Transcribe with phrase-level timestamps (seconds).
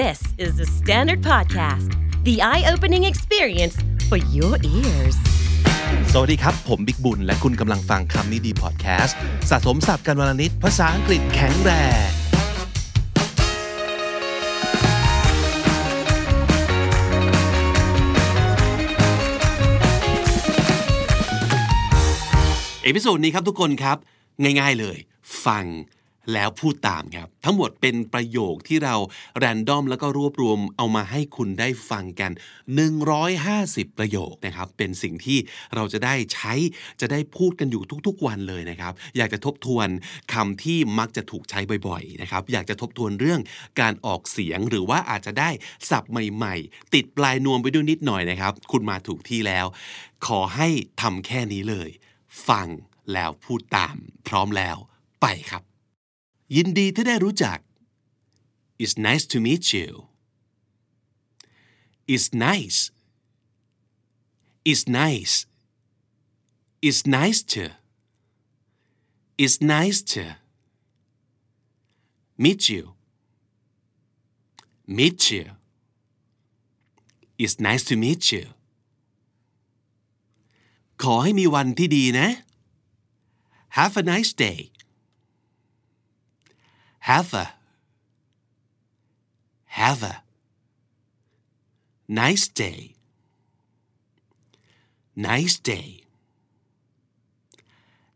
[0.00, 1.90] This is the Standard Podcast,
[2.24, 3.76] the eye opening experience
[4.08, 5.16] for your ears.
[6.12, 9.18] สวัสดีครับ ผมบิ๊กบุญ และคุณกำลังฟังคำนี้ดีพอดแคสต์
[9.50, 11.70] สะสมสับกันวลนิดภาษาอังกฤษแข็งแร
[12.06, 12.08] ง
[22.82, 23.96] เอพิโซดนี้ครับทุกคนครับ
[24.42, 24.96] ง่ายๆเลย
[25.46, 25.64] ฟัง
[26.32, 28.96] แล้วพูดตามครับ ทั้งหมดเป็นประโยคที่เรา
[29.38, 32.32] แรนดอมแล้วก็รวบรวมเอามาให้คุณได้ฟังกัน
[33.14, 35.38] 150 ประโยคนะครับ เป็นสิ่งที่
[35.74, 36.52] เราจะได้ใช้
[37.00, 39.88] จะได้พูดกันอยู่ทุกๆวันเลยนะครับ อยากจะทบทวน
[40.32, 43.40] คำที่มักจะถูกใช้บ่อยๆนะครับ อยากจะทบทวนเรื่อง
[43.80, 45.50] การออกเสียงหรือว่าอาจจะได้
[45.90, 49.66] ศัพท์ใหม่ ๆ ติดปลายนวมไปด้วยนิดหน่อยนะครับ คุณมาถูกที่แล้ว
[50.26, 50.68] ขอให้
[51.02, 51.88] ทำแค่นี้เลย
[52.48, 52.68] ฟัง
[53.12, 53.96] แล้วพูดตาม
[54.28, 54.76] พร้อมแล้ว
[55.22, 55.71] ไปครับ
[56.56, 57.58] ยินดีที่ได้รู้จัก
[58.82, 59.88] It's nice to meet you.
[62.12, 62.78] It's nice.
[64.70, 65.34] It's nice.
[66.86, 67.64] It's nice to.
[69.38, 70.24] It's nice to
[72.44, 72.82] meet you.
[74.98, 75.44] Meet you.
[77.38, 78.44] It's nice to meet you.
[81.02, 82.28] ขอให้มีวันที่ดีนะ
[83.76, 84.71] Have a nice day
[87.09, 87.45] have a
[89.79, 90.15] have a
[92.21, 92.79] nice day
[95.29, 95.89] nice day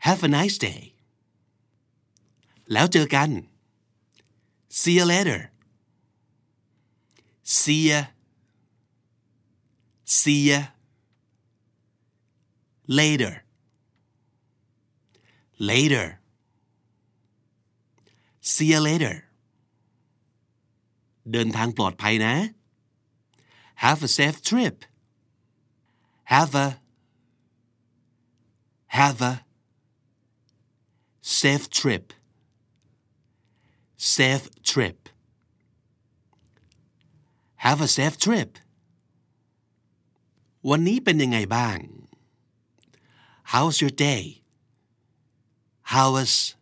[0.05, 0.81] have a nice day
[2.71, 3.29] แล้วเจอกัน
[4.79, 5.39] see you later
[7.57, 7.99] see ya
[10.17, 10.59] see ya
[12.99, 13.33] later
[15.69, 16.05] later
[18.52, 19.16] see you later.
[21.32, 22.34] เดินทางปลอดภัยนะ
[23.84, 24.76] have a safe trip.
[26.24, 26.68] Have a
[28.98, 29.34] have a
[31.20, 32.12] safe trip.
[33.96, 35.08] Safe trip.
[37.56, 38.50] Have a safe trip.
[40.70, 41.78] วันนี้เป็นยังไงบ้าง?
[43.52, 44.22] How's your day?
[45.92, 46.55] How was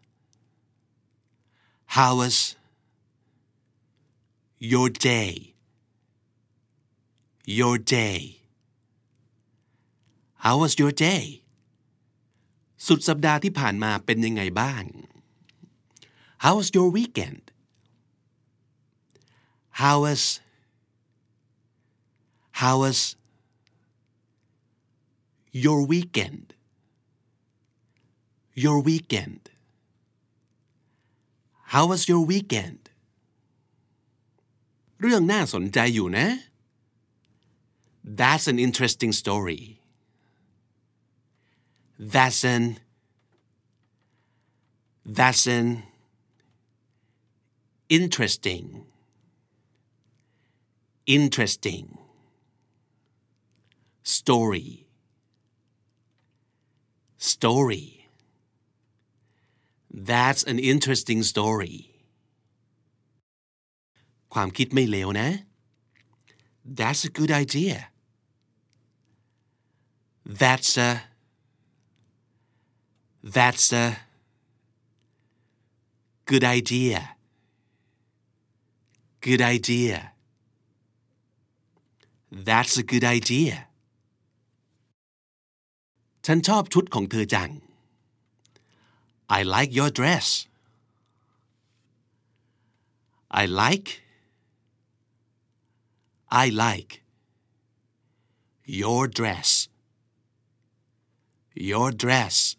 [1.99, 2.57] how was
[4.59, 5.55] your day
[7.45, 8.41] your day
[10.45, 11.25] how was your day
[12.87, 14.85] สุดสัปดาห์ที่ผ่านมาเป็นยังไงบ้าง
[16.45, 17.45] how was your weekend
[19.83, 20.23] how was
[22.61, 22.99] how was
[25.65, 26.45] your weekend
[28.65, 29.43] your weekend
[31.74, 32.82] How was your weekend
[35.02, 36.28] เรื่องน่าสนใจอยู่นะ
[38.20, 39.64] That's an interesting story
[42.14, 42.64] That's an
[45.18, 45.68] That's an
[47.98, 48.86] interesting
[51.06, 51.98] interesting
[54.04, 54.86] story
[57.18, 58.03] story
[59.95, 61.77] That's an interesting story
[64.35, 65.29] ความคิดไม่เลวนะ
[66.79, 67.77] That's a good idea
[70.41, 70.91] That's a
[73.37, 73.87] That's a
[76.31, 77.01] good idea
[79.27, 79.99] Good idea
[82.49, 83.55] That's a good idea
[86.27, 87.51] ฉันชอบชุดของเธอจัง
[89.34, 90.48] I like your dress.
[93.32, 94.02] I like
[96.32, 97.02] I like
[98.66, 99.68] your dress.
[101.54, 102.56] Your dress.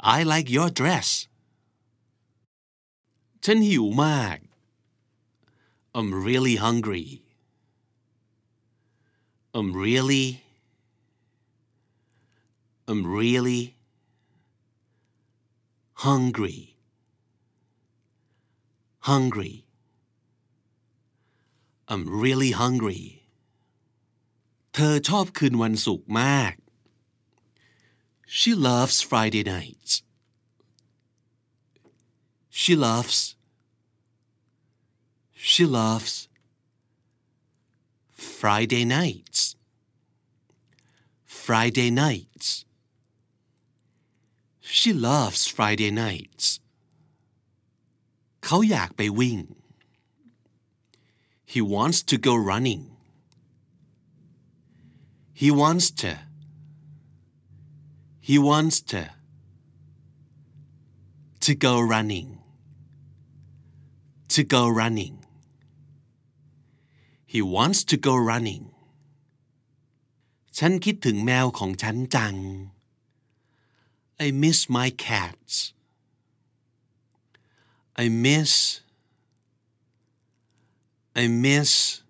[0.00, 1.08] I like your dress.
[3.44, 4.38] ฉันหิวมาก
[5.98, 7.06] I'm really hungry.
[9.56, 10.26] I'm really
[12.88, 13.62] I'm really
[16.06, 16.58] hungry
[19.10, 19.54] hungry
[21.90, 23.02] I'm really hungry
[24.74, 26.54] เธอชอบคืนวันศุกร์มาก
[28.38, 29.92] She loves Friday nights
[32.60, 33.18] She loves
[35.50, 36.14] She loves
[38.40, 39.40] Friday nights
[41.44, 42.48] Friday nights
[44.78, 46.46] She loves Friday nights
[48.44, 49.38] เขาอยากไปวิ่ง
[51.52, 52.82] he wants to go running
[55.40, 56.12] he wants to
[58.28, 59.02] he wants to
[61.44, 62.28] to go running
[64.34, 65.14] to go running
[67.32, 68.64] he wants to go running
[70.58, 72.34] ฉันคิดถึงแมวของฉันจัง
[74.24, 75.54] I miss my cats
[78.02, 78.52] I miss
[81.22, 82.02] I miss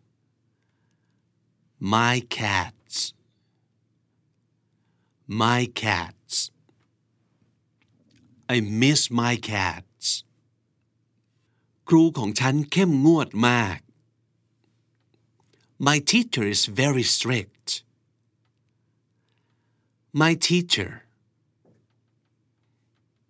[1.97, 3.15] my cats
[5.27, 6.51] my cats
[8.49, 10.07] I miss my cats
[11.89, 13.79] ครูของฉันเข้มงวดมาก
[15.89, 17.67] My teacher is very strict
[20.23, 20.91] my teacher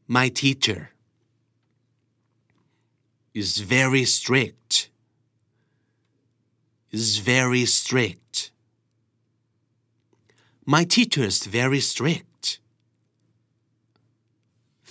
[0.07, 0.91] my teacher
[3.35, 4.89] is very strict
[6.91, 8.51] is very strict
[10.75, 12.45] my teacher is very strict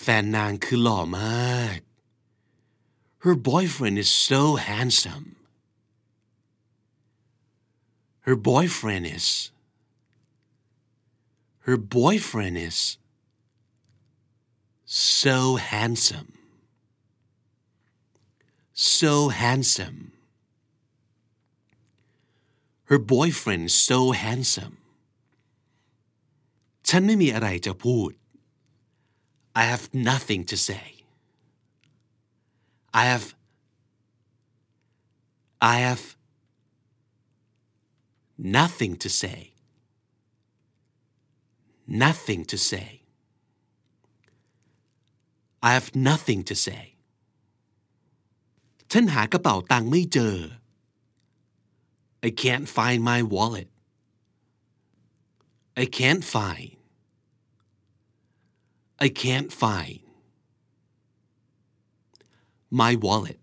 [0.01, 1.79] แฟนนางคือหล่อมาก
[3.23, 5.29] her boyfriend is so handsome
[8.25, 9.27] her boyfriend is
[11.65, 12.77] her boyfriend is
[14.91, 15.38] so
[15.71, 16.31] handsome
[18.73, 19.99] so handsome
[22.89, 24.75] her boyfriend is so handsome
[26.89, 28.11] ฉันไม่มีอะไรจะพูด
[29.61, 30.85] I have nothing to say
[33.01, 33.27] I have
[35.73, 36.03] I have
[38.38, 39.39] nothing to say
[42.05, 42.89] nothing to say
[45.67, 46.83] I have nothing to say
[48.91, 50.35] ฉันหากระเป๋าตังค์ไม่เจอ
[52.27, 53.69] I can't find my wallet
[55.83, 56.69] I can't find
[59.05, 59.99] I can't find
[62.81, 63.39] my wallet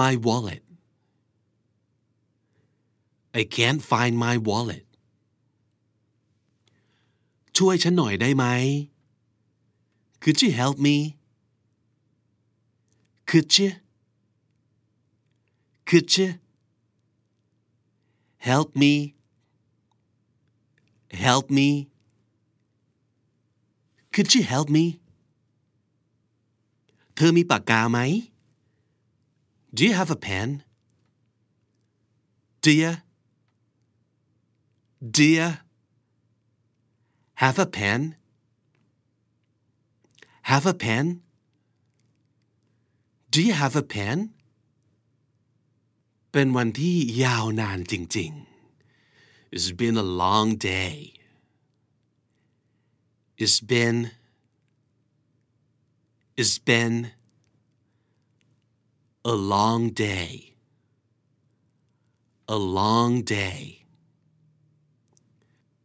[0.00, 0.62] my wallet
[3.40, 4.84] I can't find my wallet
[7.56, 8.44] ช่วยฉันหน่อยได้ไหม
[10.22, 10.96] Could you help me
[13.30, 13.70] Could you
[15.88, 16.28] Could you
[18.48, 19.14] help me
[21.10, 21.68] help me
[24.14, 24.84] Could you help me
[27.14, 27.98] เธอมีปากกาไหม
[29.76, 30.48] Do you have a pen
[32.64, 32.92] Do you
[35.16, 35.48] Do you
[37.42, 38.00] have a pen
[40.50, 41.06] Have a pen
[43.32, 44.18] Do you have a pen
[46.32, 50.96] เป็นวันที่ยาวนานจริงๆ It's been a long day
[53.42, 53.98] It's been
[56.40, 56.94] It's been
[59.32, 60.30] a long day
[62.56, 63.62] a long day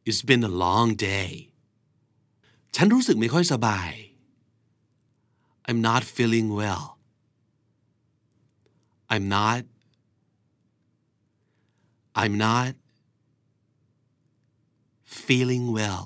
[0.07, 1.31] It's been a long day
[2.75, 3.91] ฉันรู้สึกไม่ค่อยสบาย
[5.67, 6.85] I'm not feeling well
[9.13, 9.61] I'm not
[12.21, 12.73] I'm not
[15.27, 16.05] feeling well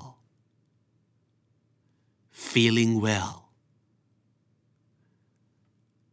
[2.52, 3.34] feeling well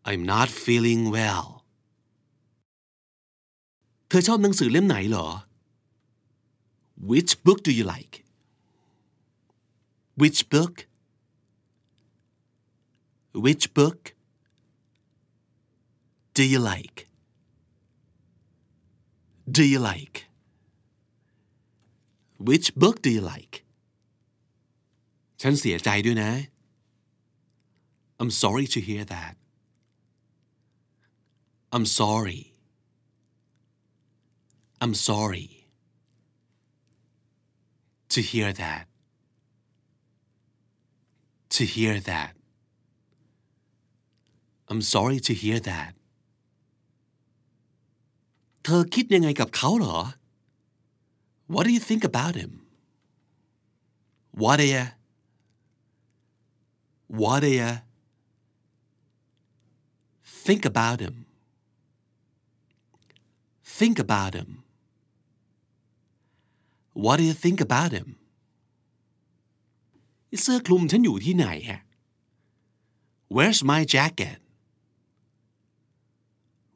[0.10, 1.48] I'm not feeling well
[4.08, 5.28] เธอชอบหนังสือเล่มไหนเหรอ
[7.10, 8.16] Which book do you like
[10.22, 10.74] Which book
[13.46, 14.00] Which book
[16.38, 16.98] do you like
[19.58, 20.16] Do you like
[22.48, 23.56] Which book do you like
[25.42, 26.32] ฉันเสียใจด้วยนะ
[28.20, 29.34] I'm sorry to hear that
[31.76, 32.42] I'm sorry
[34.84, 35.50] I'm sorry
[38.14, 38.86] to hear that
[41.56, 42.32] to hear that
[44.70, 45.92] I'm sorry to hear that
[48.64, 50.00] เธอคิดยังไงกับเขาเหรอ
[51.54, 52.52] What do you think about him
[54.42, 54.86] What do you
[57.22, 57.72] What do you
[60.46, 61.16] think about him
[63.80, 64.50] Think about him
[67.04, 68.08] What do you think about him
[70.42, 71.82] เสื้อคลุมฉันอยู่ที่ไหนฮะ
[73.36, 74.38] Where's my jacket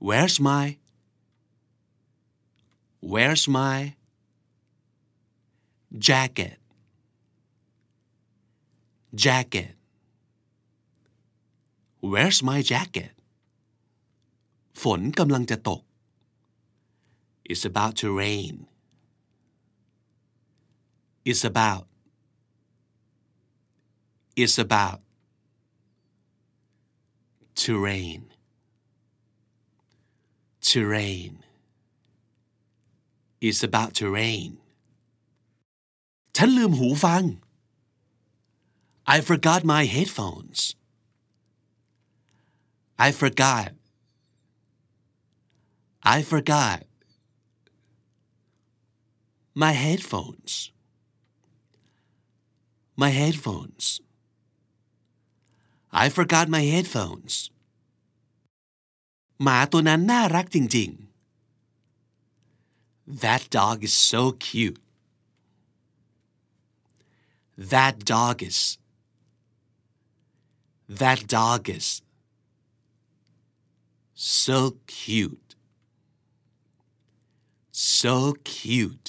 [0.08, 0.66] Where's my
[3.12, 3.96] Where's my
[6.08, 6.58] jacket
[9.26, 9.76] jacket
[12.12, 13.14] Where's my jacket
[14.82, 15.82] ฝนกำลังจะตก
[17.52, 18.56] It's about to rain
[21.30, 21.84] It's about
[24.42, 25.00] It's about
[27.62, 28.22] to rain
[30.70, 31.32] to rain
[33.48, 34.50] It's about to rain
[36.36, 37.24] ฉันลืมหูฟัง
[39.16, 40.60] I forgot my headphones
[43.06, 43.70] I forgot
[46.16, 46.80] I forgot
[49.64, 50.54] my headphones
[53.04, 53.86] my headphones
[56.04, 57.34] I forgot my headphones
[59.44, 61.00] หมาตัวนั้นน่ารักจริงๆ
[63.24, 64.82] That dog is so cute
[67.74, 68.60] That dog is
[71.02, 71.88] That dog is
[74.14, 75.56] so cute
[77.72, 79.08] so cute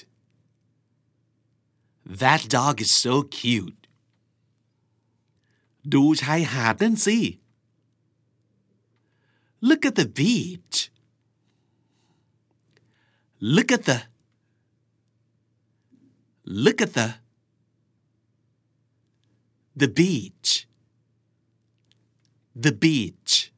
[2.22, 3.80] That dog is so cute
[5.94, 7.18] ดูชายหาดนั่นสิ
[9.84, 10.90] Look at the beach
[13.54, 13.98] Look at the
[16.64, 17.08] Look at the
[19.80, 20.66] the beach
[22.64, 23.52] the beach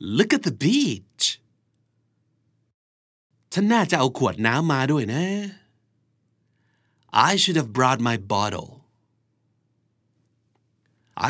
[0.00, 1.24] Look at the beach
[3.52, 5.24] ฉันน่าจะเอาขวดน้ำมาด้วยนะ
[7.28, 8.70] I should have brought my bottle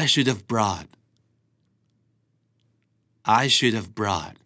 [0.01, 0.89] I should have brought
[3.25, 4.37] I should have brought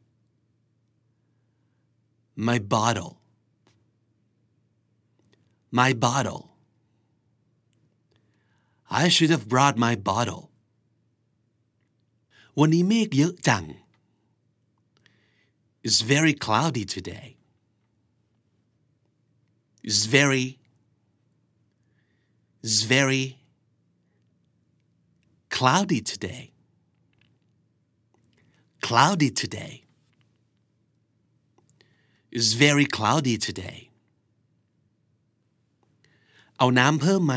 [2.49, 3.13] my bottle
[5.71, 6.43] my bottle
[8.91, 10.43] I should have brought my bottle
[12.59, 13.65] วันนี้เมฆเยอะจัง
[15.87, 17.29] It's very cloudy today
[19.89, 20.47] It's very
[22.65, 23.25] It's very
[25.57, 26.43] cloudy today
[28.87, 29.75] cloudy today
[32.37, 33.79] It's very cloudy today
[36.59, 37.37] เอาน้ำเพิ่มไหม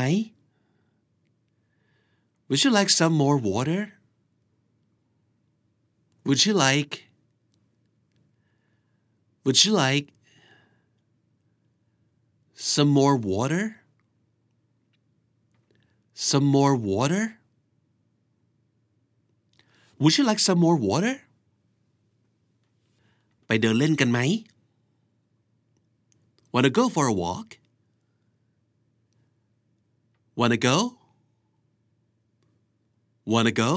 [2.48, 3.80] Would you like some more water
[6.26, 6.92] Would you like
[9.44, 10.06] Would you like
[12.72, 13.64] some more water
[16.28, 17.24] some more water
[20.02, 21.14] Would you like some more water
[23.46, 24.20] ไปเดินเล่นกันไหม
[26.52, 27.48] Wanna go for a walk
[30.40, 30.76] Wanna go
[33.32, 33.70] Wanna go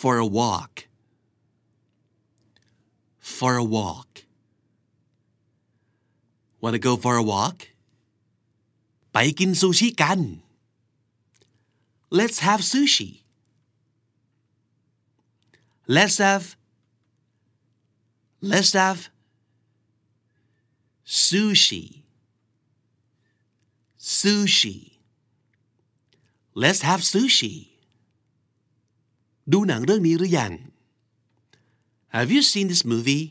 [0.00, 0.72] for a walk
[3.36, 4.10] for a walk
[6.62, 7.58] Wanna go for a walk
[9.12, 10.20] ไปกินซูชิกัน
[12.18, 13.10] Let's have sushi
[15.96, 16.44] Let's have
[18.42, 19.00] Let's have
[21.04, 21.84] sushi
[23.98, 24.76] sushi
[26.62, 27.54] Let's have sushi
[29.52, 30.52] ดูหนังเรื่องนี้หรือยัง
[32.16, 33.24] Have you seen this movie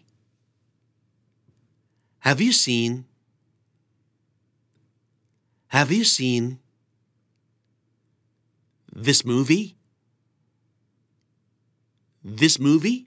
[2.28, 2.92] Have you seen
[5.76, 6.44] Have you seen
[9.08, 9.66] this movie
[12.42, 13.00] This movie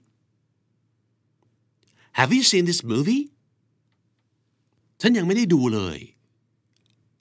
[2.19, 3.23] Have you seen this movie
[5.01, 5.99] ฉันยังไม่ได้ดูเลย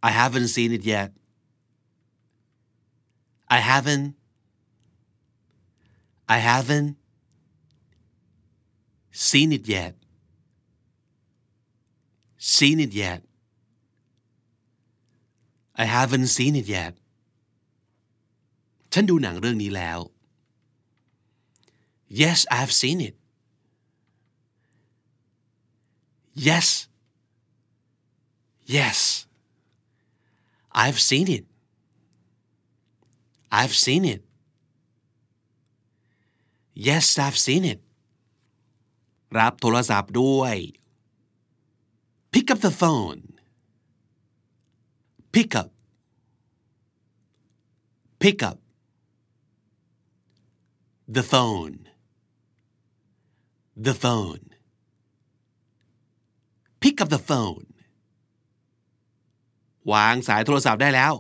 [0.08, 1.10] I haven't seen it yet
[3.56, 4.06] I haven't
[6.36, 6.90] I haven't
[9.28, 9.94] seen it yet
[12.56, 13.20] seen it yet
[15.82, 16.94] I haven't seen it yet
[18.92, 19.98] ฉันดูหนังเรื่องนี้แล้ว
[22.20, 23.14] Yes I've seen it
[26.48, 26.66] Yes
[28.76, 28.98] Yes
[30.82, 31.44] I've seen it
[33.60, 34.22] I've seen it
[36.88, 37.80] Yes I've seen it
[39.38, 40.56] รับโทรศัพท์ด้วย
[42.32, 43.22] Pick up the phone
[45.34, 45.68] Pick up
[48.22, 48.58] Pick up
[51.16, 51.76] the phone
[53.86, 54.42] the phone
[56.84, 57.66] pick up the phone
[59.92, 61.14] วางสายโทรศัพท์ได้แล้ว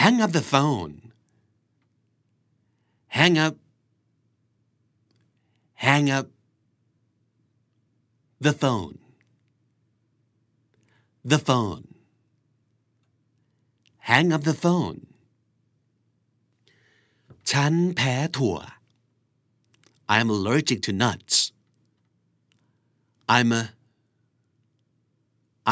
[0.00, 0.94] hang up the phone
[3.18, 3.54] hang up
[5.86, 6.26] hang up
[8.46, 8.96] the phone
[11.32, 11.84] the phone
[14.10, 14.98] hang up the phone
[17.50, 18.56] ฉันแพ้ถั่ว
[20.14, 21.34] I'm allergic to nuts
[23.36, 23.62] I'm a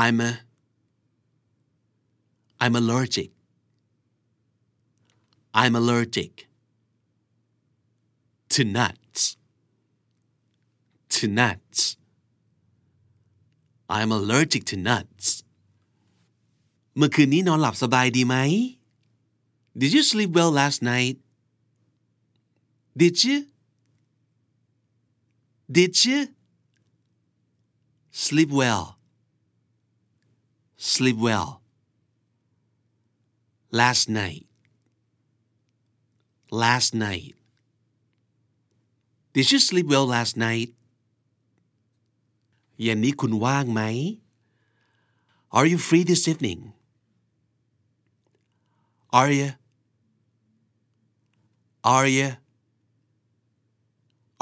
[0.03, 0.31] I'm a
[2.63, 3.31] I'm allergic
[5.61, 6.33] I'm allergic
[8.55, 9.23] to nuts
[11.15, 11.81] to nuts
[13.97, 15.27] I'm allergic to nuts
[16.97, 18.37] เมื่อคืนนี้นอนหลับสบายดีไหม
[19.81, 21.17] Did you sleep well last night
[23.01, 23.37] Did you
[25.77, 26.19] Did you
[28.25, 28.85] sleep well
[30.93, 31.51] sleep well
[33.81, 34.47] last night
[36.51, 37.35] last night
[39.35, 40.71] Did you sleep well last night
[42.81, 43.83] เย็นนี้คุณว่างไหม
[45.57, 46.61] Are you free this evening
[49.19, 49.49] Are you
[51.95, 52.29] Are you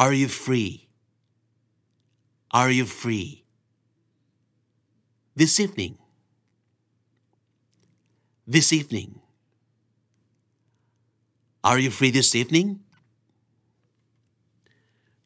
[0.03, 0.73] Are you free
[2.61, 3.29] Are you free
[5.41, 5.95] this evening
[8.55, 9.11] this evening
[11.69, 12.69] Are you free this evening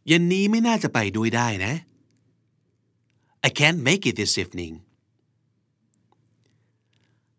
[0.07, 1.75] เย็นนี้ไม่น่าจะไปด้วยได้นะ
[3.49, 4.75] I can't make it this evening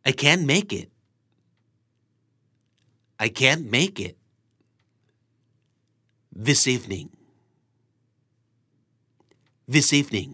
[0.10, 0.88] I can't make it
[3.26, 4.16] I can't make it
[6.48, 7.08] this evening
[9.76, 10.30] this evening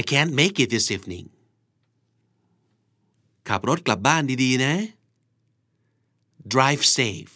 [0.00, 1.26] I can't make it this evening
[3.49, 4.73] ขับรถกลับบ้านดีๆนะ
[6.53, 7.33] drive safe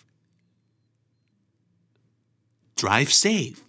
[2.82, 3.60] drive safe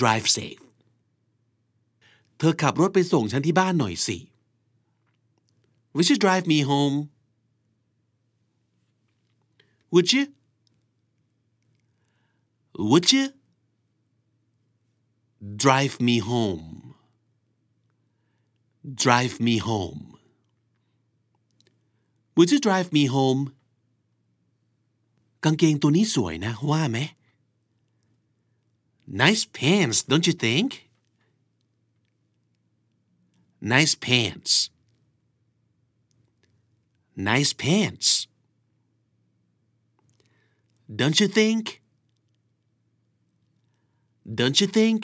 [0.00, 0.62] drive safe
[2.38, 4.18] เธอขับรถไปส่งฉันที่บ้านหน่อยสิ
[5.94, 6.96] Would you drive me home
[9.94, 10.24] Would you
[12.90, 13.24] Would you
[15.64, 16.87] drive me home
[19.03, 20.03] drive me home
[22.35, 23.41] Would you drive me home
[25.43, 26.99] กางเกงตัวนี้สวยนะว่าไหม
[29.23, 30.69] Nice pants don't you think
[33.73, 34.53] Nice pants
[37.15, 38.27] Nice pants
[40.99, 41.63] Don't you think
[44.39, 45.01] Don't you think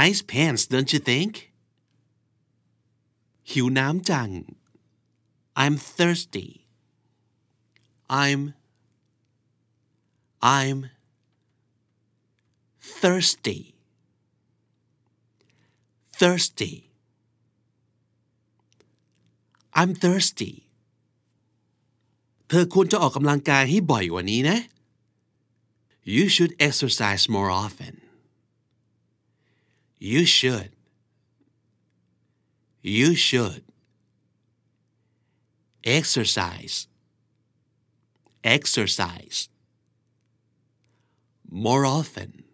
[0.00, 1.32] Nice pants don't you think
[3.50, 4.30] หิวน้ำจัง
[5.62, 6.48] I'm thirsty
[8.22, 8.40] I'm
[10.58, 10.78] I'm
[13.00, 13.60] thirsty
[16.20, 16.74] thirsty
[19.80, 20.52] I'm thirsty
[22.48, 24.58] เธอควรจะออกกำลังกายให้บ่อยกว่านี้นะ
[26.14, 27.94] You should exercise more often
[30.12, 30.70] You should
[32.96, 33.62] You should
[35.84, 36.76] exercise
[38.44, 39.48] exercise
[41.50, 42.44] more often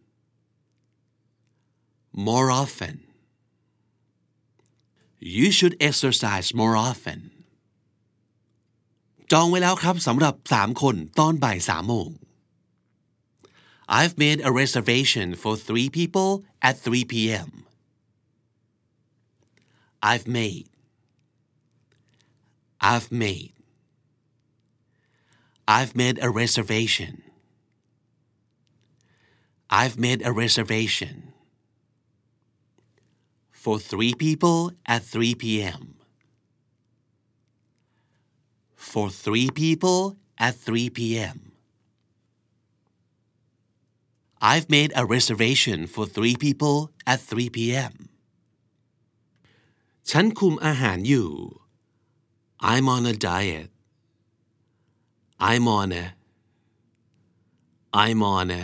[2.12, 2.94] more often
[5.18, 7.18] you should exercise more often
[9.33, 12.09] จองไว้แล้วครับสำหรับสามคนตอนบ่ายสามโมง
[13.88, 17.65] I've made a reservation for three people at 3 p.m.
[20.02, 20.67] I've made
[22.82, 23.54] I've made
[25.67, 27.24] I've made a reservation
[29.69, 31.34] I've made a reservation
[33.52, 35.96] for three people at 3 p.m.
[38.76, 41.53] For three people at 3 p.m.
[44.42, 47.92] I've made a reservation for three people at 3 p.m.
[50.11, 51.31] ฉันคุมอาหารอยู่
[52.71, 53.68] I'm on a diet
[55.49, 56.05] I'm on a
[58.03, 58.62] I'm on a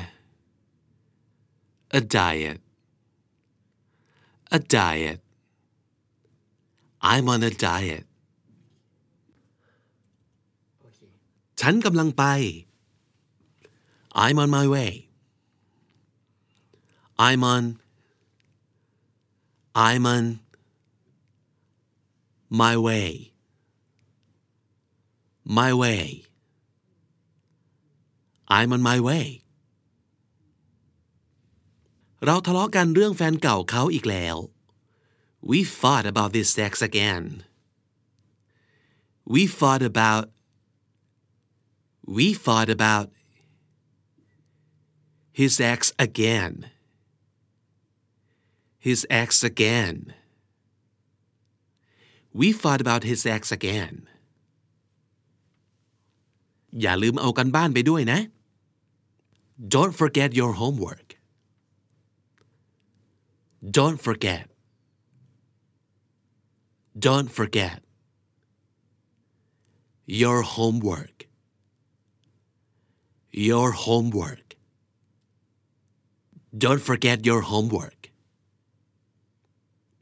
[1.99, 2.59] a diet
[4.57, 5.21] a diet
[7.13, 8.05] I'm on a diet
[11.61, 12.25] ฉันกำลังไป
[14.23, 14.91] I'm on my way
[17.27, 17.65] I'm on
[19.87, 20.25] I'm on
[22.61, 23.09] my way
[25.59, 26.25] my way
[28.57, 29.27] I'm on my way
[32.25, 34.37] เราทะเลาะกันเรื่องแฟนเก่าเขาอีกแล้ว
[35.51, 37.25] We fought about this sex again
[39.35, 40.25] We fought about
[42.17, 43.07] We fought about
[45.41, 46.53] his ex again
[48.87, 49.97] his ex again
[52.39, 53.95] We fought about his ex again
[56.81, 58.21] อย่าลืมเอากันบ้านไปด้วยนะ
[59.75, 61.09] Don't forget your homework
[63.79, 64.45] Don't forget
[67.07, 67.79] Don't forget
[70.21, 71.17] your homework
[73.49, 74.47] your homework
[76.65, 77.98] Don't forget your homework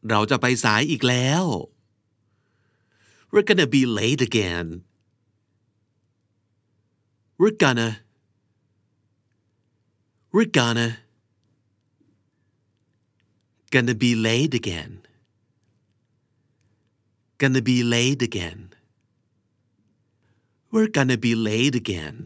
[0.09, 1.45] เราจะไปสายอีกแล้ว
[3.31, 4.67] We're gonna be late again
[7.39, 7.89] We're gonna
[10.33, 10.89] We're gonna
[13.73, 14.91] gonna be late again
[17.41, 18.59] gonna be late again
[20.71, 22.17] We're gonna be late again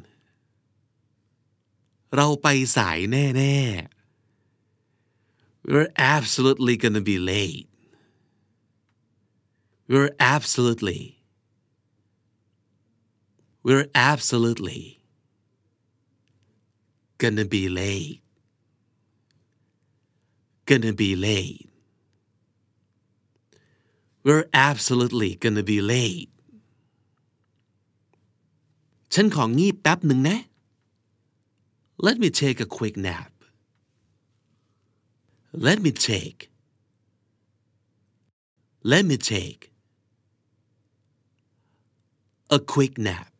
[2.15, 3.55] เราไปสายแน่
[3.85, 3.90] ๆ
[5.70, 7.68] We're absolutely gonna be late
[9.92, 11.02] We're absolutely
[13.66, 14.80] We're absolutely
[17.18, 18.20] gonna be late
[20.70, 21.68] gonna be late
[24.26, 26.30] We're absolutely gonna be late
[29.14, 30.38] ฉันของงีบแป๊บหนึ่งนะ
[32.06, 33.29] Let me take a quick nap
[35.52, 36.50] Let me take
[38.82, 39.72] Let me take
[42.50, 43.32] a quick nap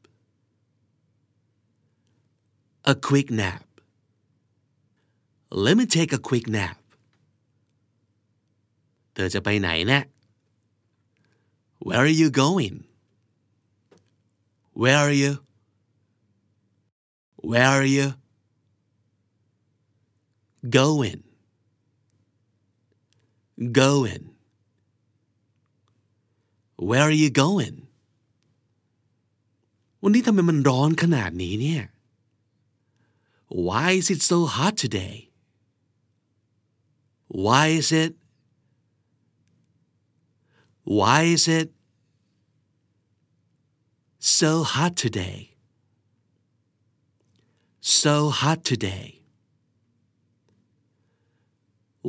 [2.85, 3.65] a quick nap
[5.51, 6.79] Let me take a quick nap
[9.15, 10.01] เธอจะไปไหนนะ
[11.87, 12.77] Where are you going
[14.81, 15.33] Where are you
[17.51, 18.07] Where are you
[20.79, 21.21] going
[23.81, 24.25] going
[26.89, 27.77] Where are you going
[30.03, 31.83] วันนี้ทำไมมันร้อนขนาดนี้เนี่ย
[33.69, 35.17] Why is it so hot today
[37.45, 38.13] Why is it
[40.99, 41.69] Why is it
[44.39, 45.39] so hot today
[47.81, 49.20] so hot today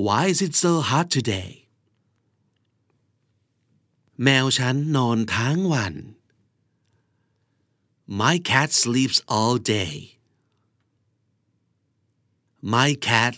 [0.06, 1.50] Why is it so hot today
[4.24, 5.94] แมวฉันนอนทั้งวัน
[8.22, 9.96] My cat sleeps all day
[12.74, 13.34] My cat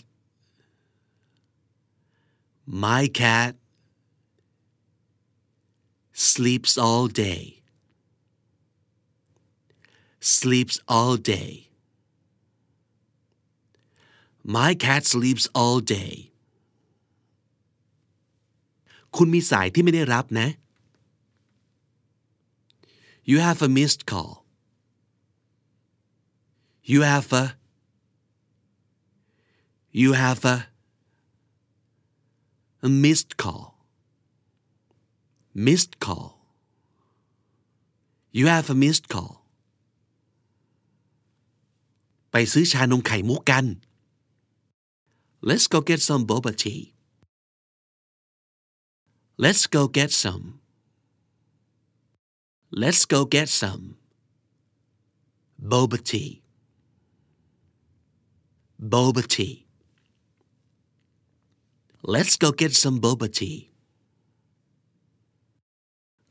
[2.84, 3.52] My cat
[6.28, 7.42] sleeps all day
[10.20, 11.50] sleeps all day
[14.56, 16.30] My cat sleeps all day
[19.17, 20.47] คุณมีสายที่ไม่ได้รับนะ
[23.29, 24.31] You have a missed call
[26.91, 27.45] You have a
[30.01, 30.57] You have a
[32.87, 33.65] a missed call
[35.67, 36.27] missed call
[38.37, 39.33] You have a missed call
[42.31, 43.65] ไปซื้อชานมไข่มุกกัน
[45.47, 46.81] Let's go get some boba tea
[49.44, 50.44] Let's go get some
[52.82, 53.84] Let's go get some
[55.70, 56.42] boba tea
[58.92, 59.66] boba tea
[62.02, 63.58] Let's go get some boba tea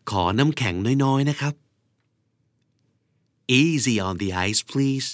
[0.09, 1.53] ขอน้ำแข็งน้อยๆนะครับ
[3.61, 5.09] Easy on the ice please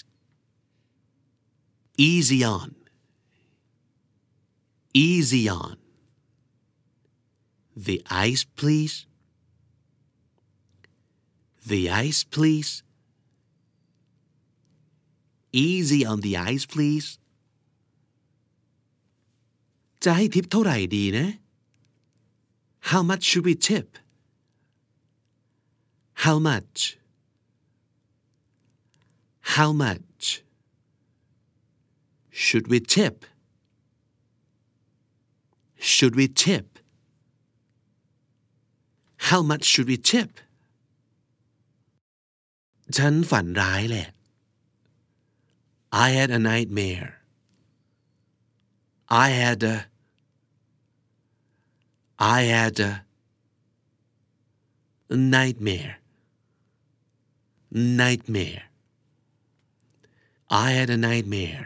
[2.10, 2.70] Easy on
[5.08, 5.76] Easy on
[7.88, 8.96] The ice please
[11.72, 12.72] The ice please
[15.68, 17.10] Easy on the ice please
[20.04, 21.28] จะให้ทิปเท่าไหร่ดีนะ
[22.90, 23.88] How much should we tip
[26.24, 26.80] How much
[29.56, 30.44] how much
[32.30, 33.26] should we tip
[35.78, 36.69] should we tip
[39.29, 40.31] How much should we tip
[42.97, 44.09] ฉันฝันร้ายแหละ
[46.07, 47.11] I had a nightmare
[49.25, 49.77] I had a
[52.37, 52.93] I had a
[55.35, 55.95] nightmare
[58.03, 58.63] nightmare
[60.67, 61.65] I had a nightmare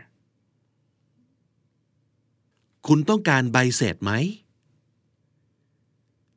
[2.87, 4.13] คุณต้องการใบเสร็จไหม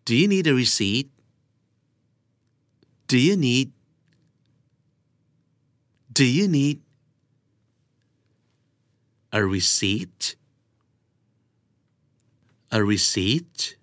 [0.06, 1.08] Do you need a receipt
[3.10, 3.68] Do you need
[6.18, 6.78] Do you need
[9.32, 10.36] a receipt
[12.70, 13.76] a receipt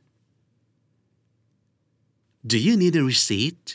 [2.46, 3.66] Do you need a receipt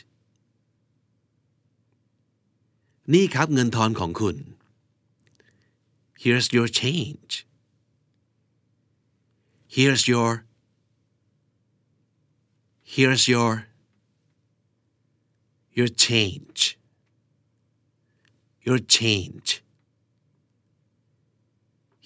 [3.13, 4.37] นี่ครับเงินทอนของคุณ
[6.23, 7.31] Here's your change
[9.75, 10.31] Here's your
[12.94, 13.52] here's your
[15.78, 16.60] your change.
[18.66, 19.48] Your change.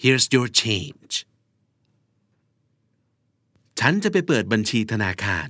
[0.02, 1.14] Here's your change.
[3.80, 5.48] ฉันจะไปเปิดบัญชีธนาคาร.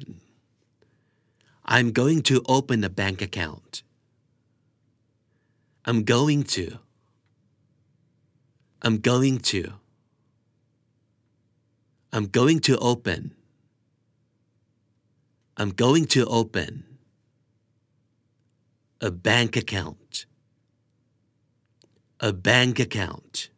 [1.75, 3.73] I'm going to open a bank account.
[5.89, 6.67] I'm going to.
[8.85, 9.61] I'm going to.
[12.15, 13.21] I'm going to open
[15.60, 16.72] I'm going to open
[19.10, 20.26] a bank account
[22.30, 23.50] a bank account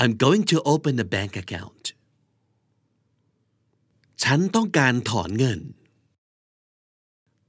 [0.00, 1.84] I'm going to open a bank account
[4.22, 5.60] ฉันต้องการถอนเงิน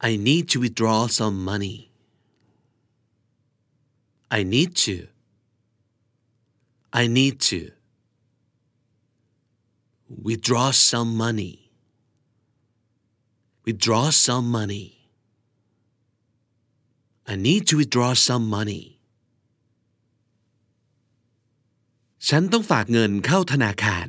[0.09, 1.77] I need to withdraw some money
[4.37, 4.95] I need to
[7.01, 7.59] I need to
[10.27, 11.53] withdraw some money
[13.67, 14.87] withdraw some money
[17.31, 18.83] I need to withdraw some money
[22.29, 24.07] ฉันต้องฝากเงินเข้าธนาคาร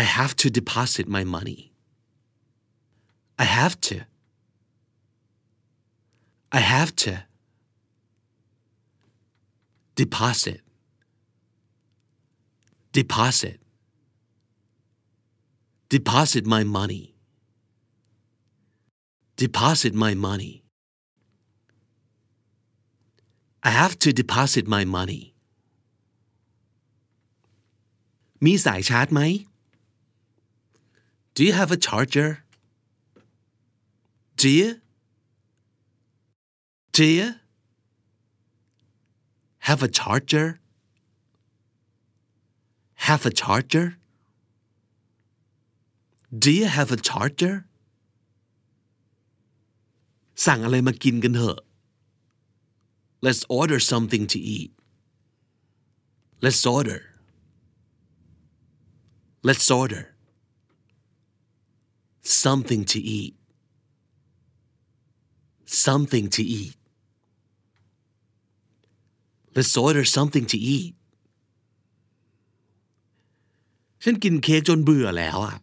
[0.00, 1.60] I have to deposit my money
[3.44, 3.96] I have to
[6.58, 7.12] I have to
[10.00, 10.60] deposit
[12.92, 13.58] deposit
[15.88, 17.09] deposit my money
[19.44, 20.54] deposit my money
[23.68, 25.22] I have to deposit my money
[28.44, 29.20] มีสายชาร์จไหม
[31.34, 32.30] Do you have a charger
[34.40, 34.70] Do you
[36.96, 37.28] Do you
[39.68, 40.46] have a charger
[43.06, 43.86] Have a charger
[46.44, 47.54] Do you have a charger
[50.46, 51.58] สั่งอะไรมากินกันเถอะ
[53.24, 54.70] Let's order something to eat
[56.44, 57.00] Let's order
[59.48, 60.02] Let's order
[62.26, 63.34] something to eat.
[65.64, 66.76] Something to eat.
[69.54, 70.94] Let's order something to eat.
[74.02, 75.56] ฉันกินเค้กจนเบื่อแล้วอ่ะ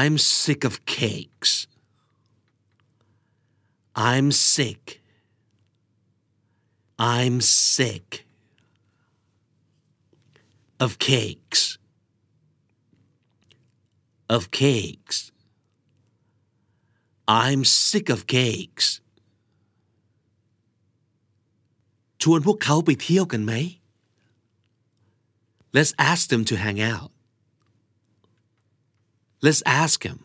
[0.00, 1.52] I'm sick of cakes.
[3.94, 5.00] I'm sick.
[6.98, 8.26] I'm sick
[10.78, 11.78] of cakes.
[14.28, 15.32] Of cakes.
[17.26, 19.00] I'm sick of cakes.
[22.22, 23.52] ชวนพวกเขาไปเที่ยวกันไหม
[25.76, 27.12] Let's ask them to hang out.
[29.44, 30.18] Let's ask him.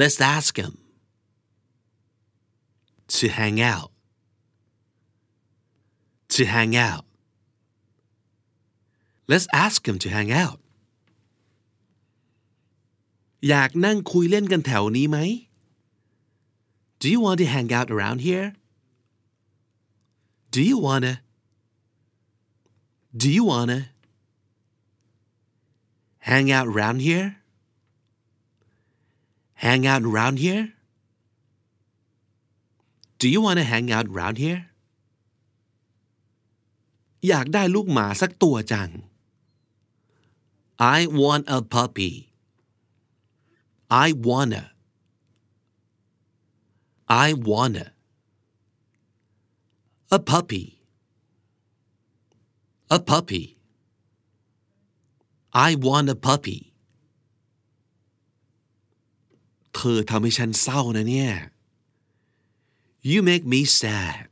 [0.00, 0.72] Let's ask him
[3.12, 3.90] to hang out.
[6.34, 7.04] To hang out.
[9.26, 10.58] Let's ask him to hang out.
[13.48, 15.18] อยากนั่งคุยเล่นกันแถวนี้ไหม
[17.00, 18.48] Do you want to hang out around here?
[20.54, 21.14] Do you wanna
[23.22, 23.80] Do you wanna
[26.28, 27.28] hang out around here?
[29.64, 30.64] Hang out around here?
[33.23, 34.61] Do you wanna hang out around here?
[37.27, 38.89] อยากได้ลูกหมาสักตัวจัง
[40.97, 42.13] I want a puppy.
[44.05, 44.63] I wanna.
[47.25, 47.85] I wanna
[50.17, 50.65] a puppy
[52.97, 53.43] a puppy
[55.67, 56.59] I want a puppy
[59.75, 61.31] เธอทำให้ฉันเศร้านะเนี่ย
[63.10, 64.28] You make me sad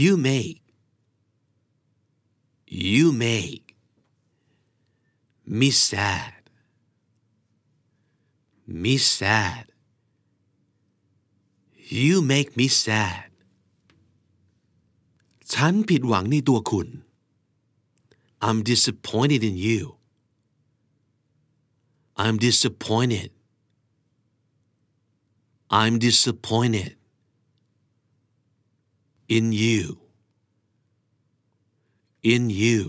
[0.00, 0.62] You make
[2.66, 3.66] You make
[5.58, 6.42] me sad
[8.66, 9.64] me sad
[12.00, 13.30] You make me sad
[15.52, 16.88] ฉันผิดหวังในตัวคุณ
[18.46, 19.80] I'm disappointed in you
[22.22, 23.30] I'm disappointed
[25.80, 26.92] I'm disappointed
[29.36, 29.82] in you
[32.32, 32.80] in you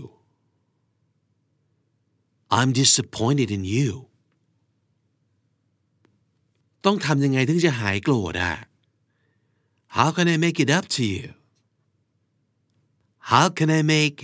[2.56, 3.90] I'm disappointed in you
[6.84, 8.54] ต้องทำยังไงถึงจะหายโกรธอ่ะ
[9.96, 11.24] How can I make it up to you
[13.30, 14.18] How can I make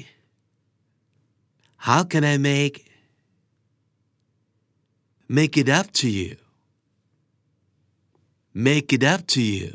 [1.87, 2.77] How can I make
[5.39, 6.31] make it up to you
[8.67, 9.71] make it up to you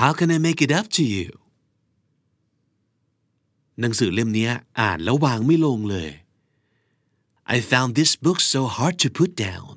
[0.00, 1.30] How can I make it up to you
[3.80, 4.48] หนังสือเล่มนี้
[4.80, 6.10] อ่านแล้ววางไม่ลงเลย
[7.54, 9.74] I found this book so hard to put down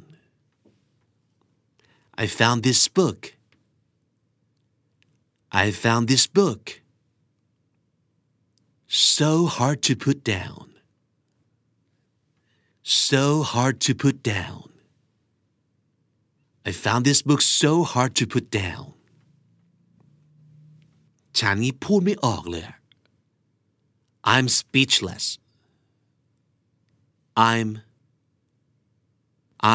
[2.24, 3.20] I found this book
[5.64, 6.64] I found this book
[8.88, 10.66] so hard to put down
[12.84, 14.65] so hard to put down
[16.70, 18.86] I found this book so hard to put down
[21.40, 22.66] ฉันนี้พูดไม่ออกเลย
[24.34, 25.26] I'm speechless
[27.52, 27.70] I'm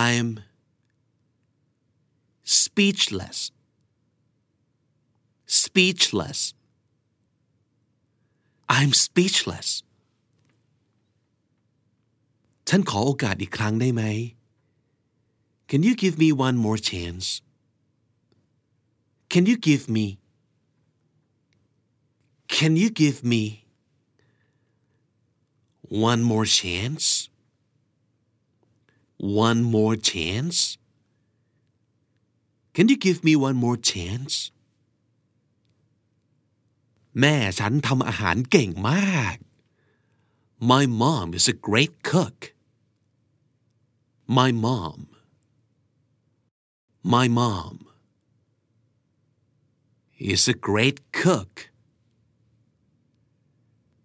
[0.06, 0.28] I'm
[2.62, 3.38] speechless
[5.62, 6.40] speechless
[8.76, 9.68] I'm speechless
[12.68, 14.02] ฉันขอโอกาสอีกครั้งได้ไหม
[15.70, 17.26] Can you give me one more chance
[19.32, 20.06] Can you give me
[22.56, 23.42] Can you give me
[25.88, 27.28] one more chance
[29.18, 30.78] one more chance
[32.74, 34.34] Can you give me one more chance
[37.20, 39.36] แม่ฉันทำอาหารเก่งมาก
[40.72, 42.38] My mom is a great cook
[44.38, 44.98] My mom
[47.14, 47.86] My mom
[50.18, 51.70] is a great cook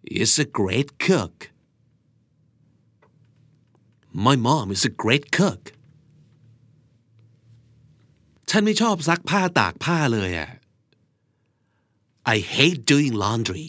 [0.04, 1.50] is a great cook
[4.12, 5.62] My mom is a great cook
[8.50, 10.50] ฉันไม่ชอบซักผ้าตากผ้าเลยอะ
[12.34, 13.68] I hate doing laundry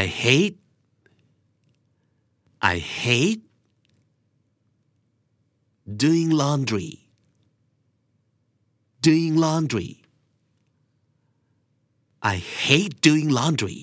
[0.00, 0.56] I hate
[2.72, 3.42] I hate
[6.04, 6.90] doing laundry
[9.08, 9.90] doing laundry
[12.32, 13.78] I hate doing laundry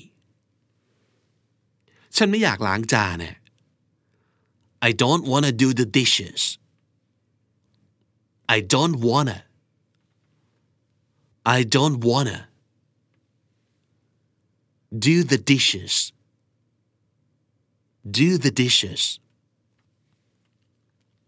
[2.15, 3.35] ฉันไม่อยากล้างจานเนี่ย
[4.87, 6.41] I don't want to do the dishes
[8.55, 9.39] I don't wanna
[11.57, 12.39] I don't wanna
[15.07, 15.93] do the dishes
[18.19, 19.19] do the dishes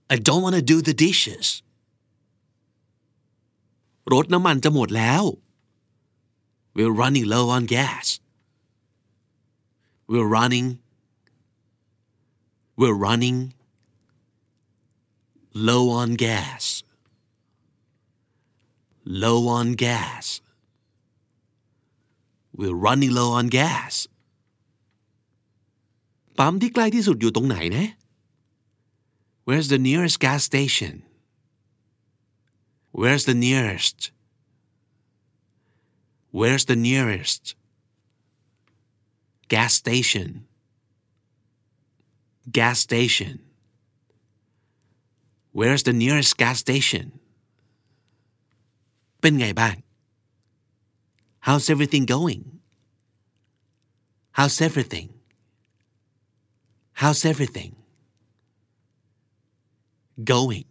[0.10, 1.62] I don't want to do the dishes
[4.13, 5.23] รถน้ำมันจะหมดแล้ว
[6.77, 8.07] We're running low on gas
[10.11, 10.69] We're running
[12.81, 13.39] We're running
[15.69, 16.65] low on gas
[19.23, 20.27] low on gas
[22.59, 23.95] We're running low on gas
[26.39, 27.87] ปั๊มที่ใกล้ที่สุดอยู่ตรงไหนนะ
[29.47, 30.95] Where's the nearest gas station
[32.94, 34.12] Where's the nearest
[36.32, 37.56] Where's the nearest
[39.48, 40.46] gas station
[42.52, 43.40] gas station
[45.52, 47.06] Where's the nearest gas station
[49.22, 49.76] เป็นไงบ้าง
[51.48, 52.42] How's everything going
[54.38, 55.08] How's everything
[57.02, 57.72] How's everything
[60.34, 60.66] going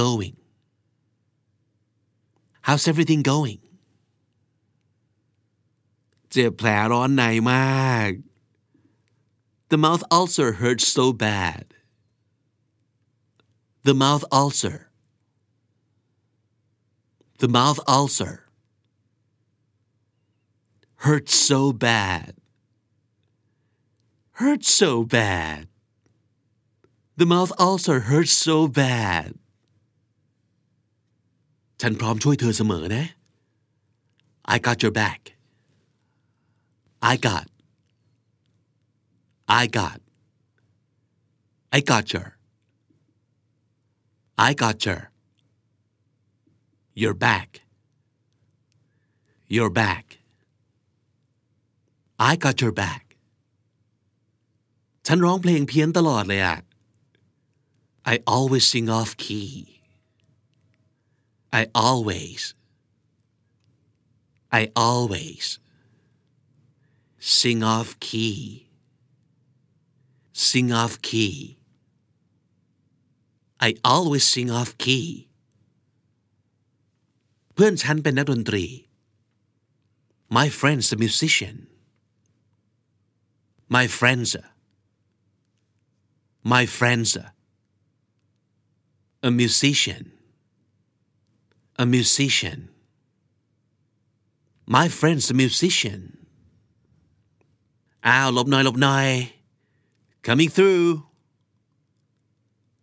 [0.00, 0.36] going
[2.66, 3.60] How's everything going
[6.30, 8.10] เจ็บแผลร้อนในมาก
[9.70, 11.64] The mouth ulcer hurts so bad
[13.88, 14.78] the mouth ulcer
[17.38, 18.34] the mouth ulcer
[20.96, 22.36] hurt so bad
[24.34, 25.66] hurt so bad
[27.16, 29.34] the mouth ulcer hurts so bad
[31.81, 33.05] ฉันพร้อมช่วยเธอเสมอนะ
[34.53, 35.21] I got your back
[37.11, 37.47] I got
[39.61, 39.99] I got
[41.77, 42.27] I got your
[44.47, 45.01] I got your
[47.01, 47.49] your back
[49.57, 50.05] your back
[52.31, 53.03] I got your back
[55.05, 56.57] ฉันร้องเพลงเพี้ยนตลอดเลยอะ
[58.11, 59.51] I always sing off key
[61.60, 62.54] I always
[64.58, 65.58] I always
[67.18, 68.68] sing off key
[70.32, 71.58] sing off key
[73.60, 75.06] I always sing off key
[77.54, 78.66] เพื่อนฉันเป็นนักดนตรี
[80.38, 81.56] My friend's a musician
[83.76, 84.30] My friends
[86.52, 87.10] My friends
[89.28, 90.02] a musician
[91.82, 92.58] a musician
[94.76, 96.00] my friend's a musician
[98.06, 99.08] อ้าวหลบหน่อยหลบหน่อย
[100.26, 100.84] coming through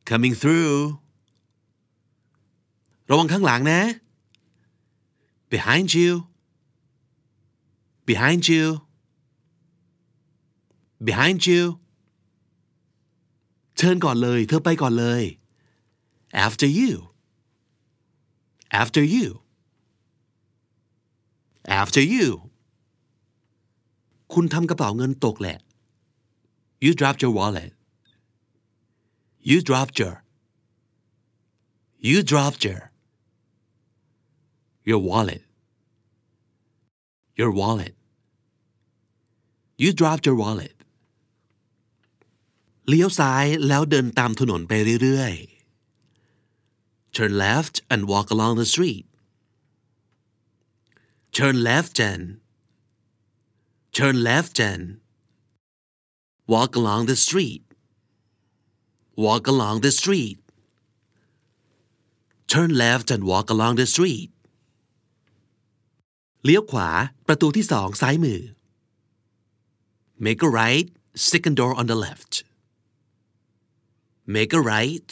[0.09, 0.73] coming through
[3.09, 3.81] ระวังข้างหลังนะ
[5.53, 6.11] behind you
[8.09, 8.65] behind you
[11.07, 11.61] behind you
[13.77, 15.23] เชิญก่อนเลย เธอไปก่อนเลย
[16.45, 16.91] after you
[18.82, 19.26] After you
[21.82, 22.28] after you
[24.32, 25.58] คุณทำกระเป๋าเงินตกแหละ
[26.84, 27.72] you dropped your wallet
[29.50, 30.14] you dropped your
[32.08, 32.80] you dropped your
[34.88, 35.42] your wallet
[37.40, 37.94] your wallet
[39.82, 40.76] you dropped your wallet
[42.88, 44.72] เลี้ยวซ้ายแล้วเดินตามถนนไป
[45.02, 45.53] เรื่อยๆ
[47.15, 49.05] turn left and walk along the street
[51.37, 52.23] turn left and
[53.97, 54.99] turn left and
[56.53, 57.63] walk along the street
[59.15, 60.39] walk along the street
[62.47, 64.31] turn left and walk along the street
[66.45, 66.89] เลี้ยวขวา
[67.27, 68.41] ประตูที่สองซ้ายมือ
[70.25, 70.87] make a right
[71.29, 72.33] second door on the left
[74.35, 75.09] make a right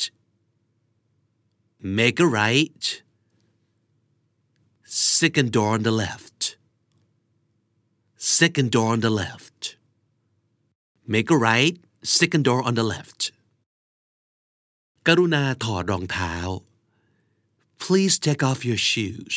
[2.00, 2.84] make a right
[4.84, 6.58] second door on the left
[8.18, 9.78] second door on the left
[11.08, 13.22] make a right second door on the left
[15.08, 16.36] กรุณาถอดรองเท้า
[17.86, 19.36] please take off your shoes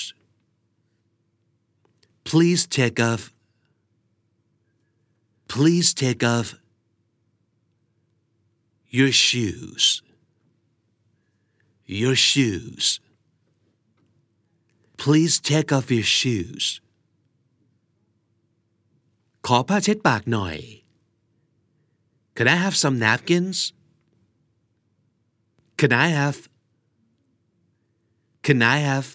[2.31, 3.23] please take off
[5.55, 6.49] please take off
[8.99, 9.85] your shoes
[12.01, 12.85] your shoes
[15.03, 16.65] please take off your shoes
[19.47, 20.57] ขอผ้าเช็ดปากหน่อย
[22.37, 23.59] Can I have some napkins
[25.81, 26.39] Can I have
[28.47, 29.07] Can I have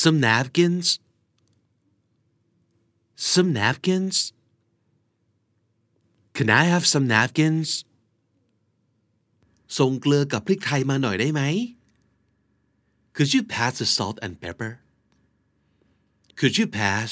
[0.00, 0.86] some napkins
[3.30, 4.16] some napkins
[6.36, 7.68] Can I have some napkins
[9.77, 11.41] ส่งเกลือกับพริกไทยมาหน่อยได้ไหม
[13.15, 14.71] Could you pass the salt and pepper
[16.39, 17.11] Could you pass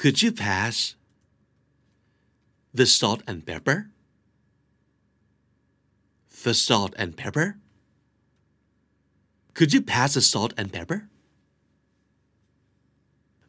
[0.00, 0.74] Could you pass
[2.78, 3.78] the salt and pepper
[6.44, 7.46] the salt and pepper
[9.56, 11.00] Could you pass the salt and pepper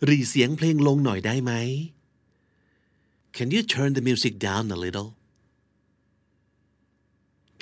[0.07, 1.51] รีเสียงเพลงลงหน่อยได้ไหม
[3.35, 5.09] Can you turn the music down a little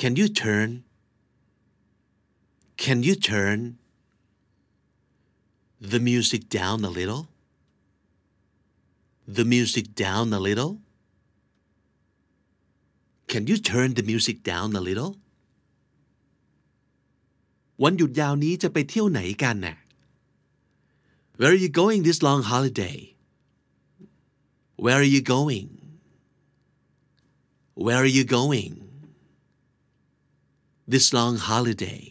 [0.01, 0.71] Can you turn
[2.85, 3.59] Can you turn
[5.93, 7.23] the music down a little
[9.39, 10.73] the music down a little
[13.33, 15.13] Can you turn the music down a little
[17.83, 19.77] วันหยุดยาวนี้จะไปเที่ยวไหนกันน่ะ
[21.39, 22.99] Where are you going this long holiday
[24.85, 25.69] Where are you going
[27.85, 28.73] Where are you going
[30.93, 32.03] this long holiday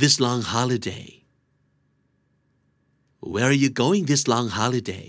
[0.00, 1.08] this long holiday
[3.32, 5.08] Where are you going this long holiday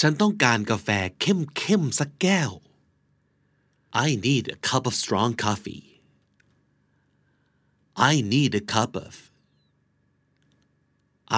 [0.00, 0.88] ฉันต้องการกาแฟ
[1.20, 2.50] เข้มๆสักแก้ว
[4.06, 5.84] I need a cup of strong coffee
[8.10, 9.14] I need a cup of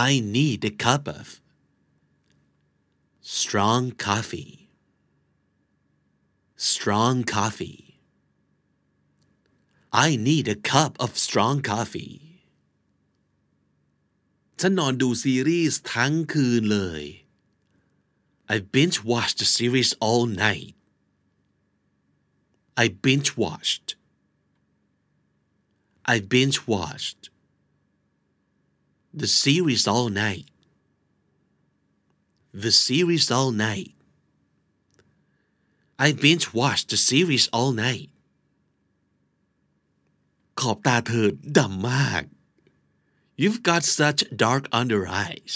[0.08, 1.26] I need a cup of
[3.20, 4.52] strong coffee
[6.56, 7.82] strong coffee
[10.06, 12.16] I need a cup of strong coffee
[14.60, 17.04] ฉันนอนดูซีรีส์ทั้งคืนเลย
[18.54, 20.74] I binge watched the series all night
[22.82, 23.86] I binge watched
[26.14, 27.22] I binge watched
[29.20, 30.48] the series all night
[32.64, 33.92] the series all night
[36.04, 38.08] I binge watched the series all night
[40.60, 41.26] ขอบตาเธอ
[41.58, 42.22] ดำมาก
[43.40, 45.54] You've got such dark under eyes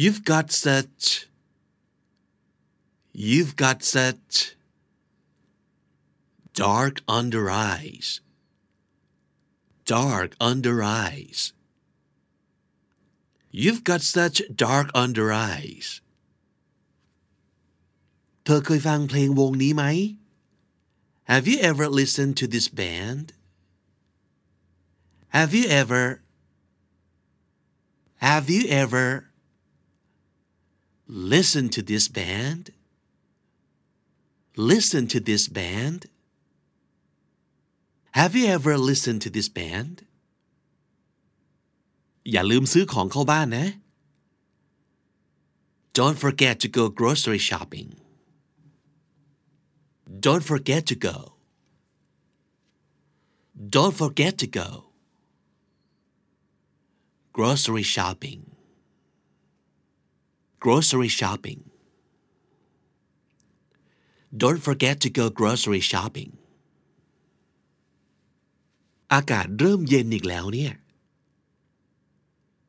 [0.00, 1.04] You've got such
[3.28, 4.56] You've got such
[6.54, 8.08] dark under eyes
[9.84, 11.40] dark under eyes
[13.50, 15.86] You've got such dark under eyes
[18.46, 19.84] เธอเคยฟังเพลงวงนี้ไหม
[21.32, 23.26] Have you ever listened to this band
[25.36, 26.04] Have you ever
[28.28, 29.06] Have you ever
[31.32, 32.64] listened to this band
[34.72, 36.00] Listen to this band
[38.18, 39.96] Have you ever listened to this band
[42.30, 43.66] อย่าลืมซื้อของเข้าบ้านนะ
[45.98, 47.88] Don't forget to go grocery shopping
[50.26, 51.16] Don't forget to go
[53.76, 54.68] Don't forget to go
[57.32, 58.40] grocery shopping
[60.64, 61.60] grocery shopping
[64.42, 66.32] Don't forget to go grocery shopping
[69.12, 70.72] อากาศเริ่มเย็นอีกแล้วเนี่ย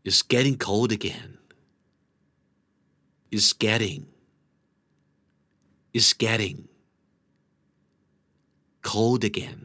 [0.07, 1.29] It's getting cold again
[3.35, 4.01] It's getting
[5.97, 6.57] It's getting
[8.91, 9.61] cold again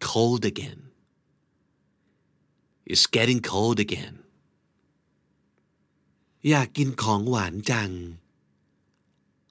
[0.00, 0.80] cold again
[2.92, 4.14] It's getting cold again
[6.48, 7.90] อยากกินของหวานจัง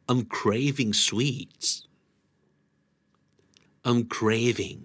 [0.10, 1.68] I'm craving sweets
[3.88, 4.82] I'm craving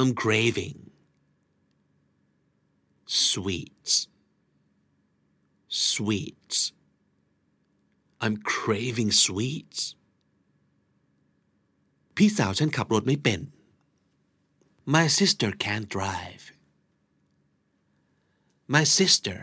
[0.00, 0.78] I'm craving
[3.06, 3.92] sweets
[5.92, 6.58] sweets
[8.24, 9.80] I'm craving sweets
[12.15, 13.39] พี่สาวฉันขับรถไม่เป็น
[14.95, 16.43] My sister can't drive
[18.73, 19.37] My sister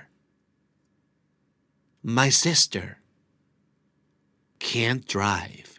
[2.19, 2.87] My sister
[4.69, 5.71] can't drive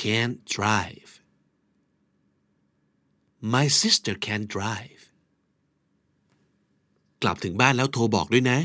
[0.00, 1.10] can't drive
[3.54, 5.02] My sister can't drive
[7.22, 8.60] กลับถึงบ้านแล้วโทรบอกด้วยนะ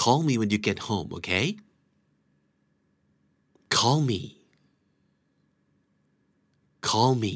[0.00, 1.46] Call me when you get home okay
[3.76, 4.20] Call me
[6.89, 7.35] Call me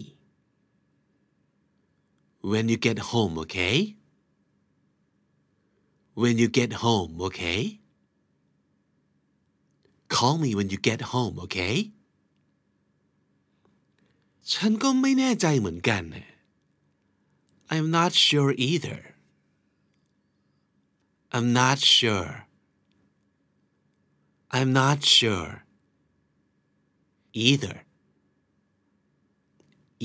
[2.52, 3.78] when you get home okay
[6.22, 7.80] when you get home okay
[10.08, 11.76] Call me when you get home okay
[14.54, 16.04] ฉันก็ไม่แน่ใจเหมือนกัน
[17.74, 19.00] I'm not sure either
[21.36, 22.32] I'm not sure
[24.56, 25.52] I'm not sure
[27.48, 27.76] either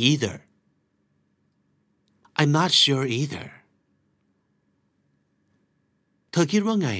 [0.09, 0.37] either
[2.39, 3.47] I'm not sure either
[6.31, 6.91] เธอคิดว่าไง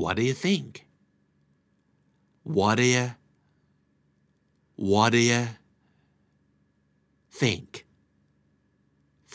[0.00, 0.70] What do you think
[2.56, 3.06] What do you
[4.90, 5.42] What do you
[7.40, 7.70] think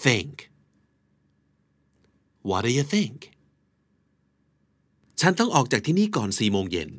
[0.05, 0.33] think
[2.49, 3.17] What do you think
[5.19, 6.91] ฉันต้องออกจากที่นี่ก่อน4โมงเย็น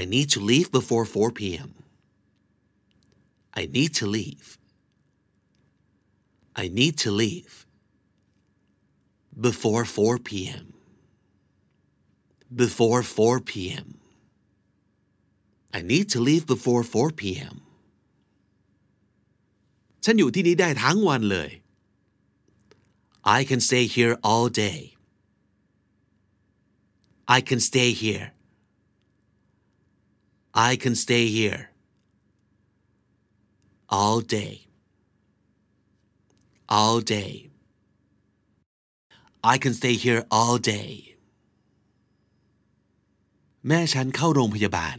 [0.00, 1.70] I need to leave before 4 p.m.
[3.60, 4.48] I need to leave
[6.62, 7.66] I need to leave
[9.46, 10.72] before 4 p.m.
[12.62, 13.98] before 4 p.m.
[15.72, 17.54] I need to leave before 4 p.m.
[20.04, 21.50] ฉันอยู่ที่นี้ได้ทั้งวันเลย
[23.38, 24.80] I can stay here all day
[27.36, 28.26] I can stay here
[30.68, 31.62] I can stay here
[33.92, 34.54] all day
[36.68, 37.32] all day
[39.52, 40.90] I can stay here all day
[43.66, 44.98] แม่ฉันเข้าโรงพยาบาล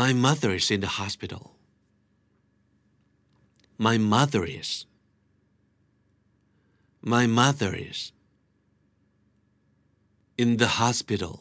[0.00, 1.44] My mother is in the hospital
[3.86, 4.70] My mother is
[7.14, 8.00] My mother is
[10.42, 11.36] in the hospital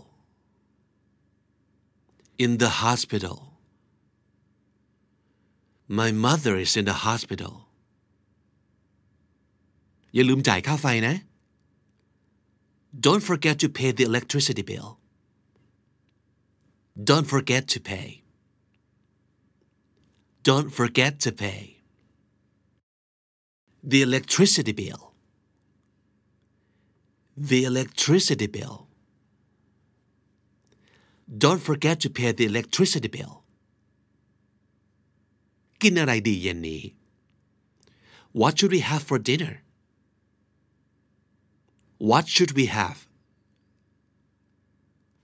[2.38, 3.49] in the hospital
[6.00, 7.54] My mother is in the hospital
[10.14, 11.16] อย่าลืมจ่ายค่าไฟนะ
[13.06, 14.90] Don't forget to pay the electricity bill
[17.10, 18.08] Don't forget to pay
[20.50, 21.62] Don't forget to pay
[23.92, 25.02] the electricity bill
[27.50, 28.88] the electricity bill
[31.44, 33.39] Don't forget to pay the electricity bill
[35.82, 36.84] กินอะไรดีเย็นนี้
[38.40, 39.54] What should we have for dinner
[42.10, 42.98] What should we have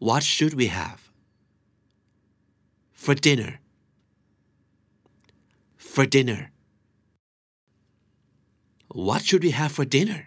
[0.07, 0.99] What should we have
[3.03, 3.51] for dinner
[5.93, 6.41] for dinner
[9.07, 10.21] What should we have for dinner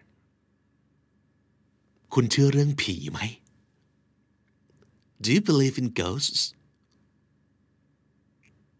[2.15, 3.21] คุณเชื่อเรื่องผีไหม
[5.23, 6.43] Do you believe in ghosts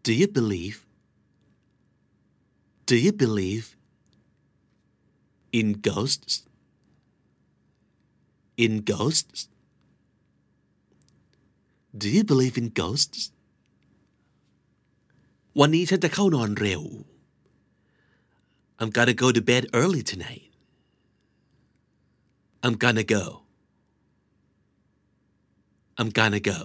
[0.05, 0.77] Do you believe
[2.89, 3.65] Do you believe
[5.59, 6.33] in ghosts
[8.63, 9.41] in ghosts
[12.01, 13.21] Do you believe in ghosts
[15.59, 16.83] วันนี้ฉันจะเข้านอนเร็ว
[18.79, 20.51] I'm gonna go to bed early tonight
[22.65, 23.25] I'm gonna go
[25.99, 26.61] I'm gonna go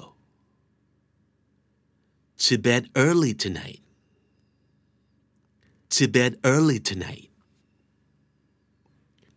[2.46, 3.82] to bed early tonight
[5.96, 7.30] to bed early tonight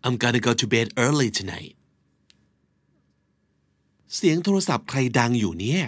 [0.06, 1.76] I'm gonna go to bed early tonight
[4.16, 5.84] เสียงโทรศัพท์ใครดังอยู่เนี่ย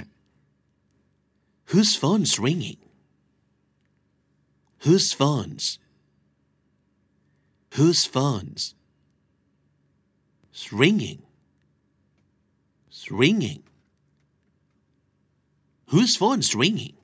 [1.71, 2.79] Whose phone's ringing
[4.85, 5.63] Whose phones
[7.77, 8.61] Whose phones
[10.51, 11.21] It's ringing
[12.89, 13.61] It's ringing
[15.91, 16.95] Whose phone's ringing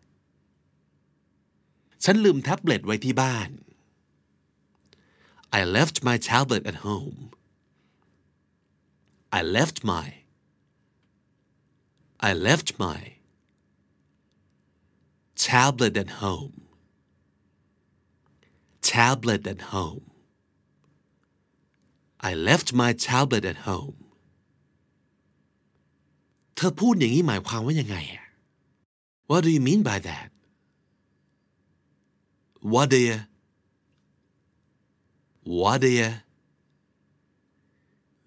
[2.09, 3.51] ฉันลืมแท็บเล็ตไว้ที่บ้าน
[5.59, 7.19] I left my tablet at home
[9.39, 10.07] I left my
[12.29, 13.01] I left my
[15.49, 16.57] tablet at home
[18.95, 20.07] tablet at home
[22.31, 23.99] I left my tablet at home
[26.57, 28.27] เธอพูดอย่างนี้หมายความว่ายังไงอะ
[29.29, 30.29] What do you mean by that
[32.61, 33.21] What do you
[35.45, 36.11] What do you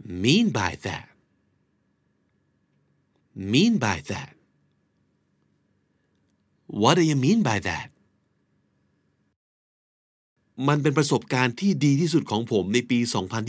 [0.06, 1.10] mean by that
[3.36, 4.36] mean by that
[6.68, 7.90] What do you mean by that
[10.68, 13.00] มันเป็นประสบการณ์ที่ดีที่สุดของผมในปี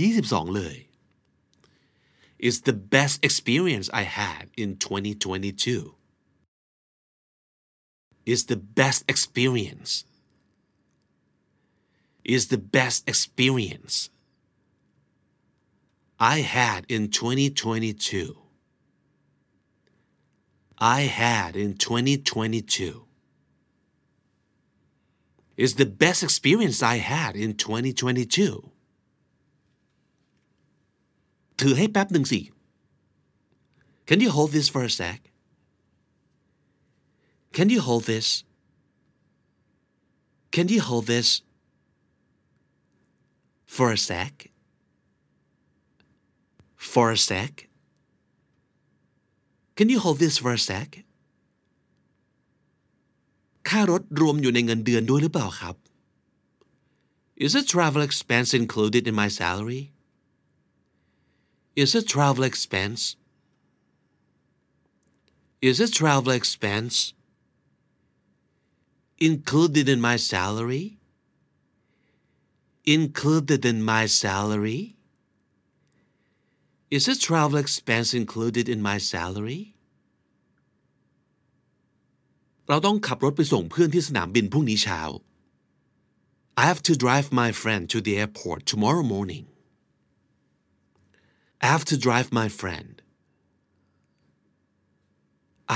[0.02, 0.76] 2022 เลย
[2.46, 5.94] It's the best experience I had in 2022
[8.30, 9.90] It's the best experience
[12.35, 14.09] Is the best experience
[16.19, 18.37] I had in 2022
[20.77, 23.05] I had in 2022
[25.57, 28.71] is the best experience I had in 2022
[31.59, 32.41] ถือให้แป๊บหนึ่งสิ
[34.07, 35.19] Can you hold this for a sec
[37.55, 38.27] Can you hold this
[40.55, 41.27] Can you hold this
[43.75, 44.33] for a sec
[46.91, 47.53] for a sec
[49.77, 50.89] Can you hold this for a sec
[53.69, 55.75] ค่ารถรวมอยู่ในเงินเดือนด้วยหรือเปล่าครับ
[57.45, 59.83] Is a travel expense included in my salary
[61.81, 63.01] Is a travel expense
[65.69, 66.95] Is a travel expense
[69.29, 70.85] included in my salary
[72.97, 74.81] included in my salary
[76.95, 79.61] Is a travel expense included in my salary
[82.69, 85.01] เราต้องขับรถไปส่งเพื่อนที่สนามบินพรุ่งนี้เช้า
[86.61, 89.45] I have to drive my friend to the airport tomorrow morning
[91.65, 92.93] I have to drive my friend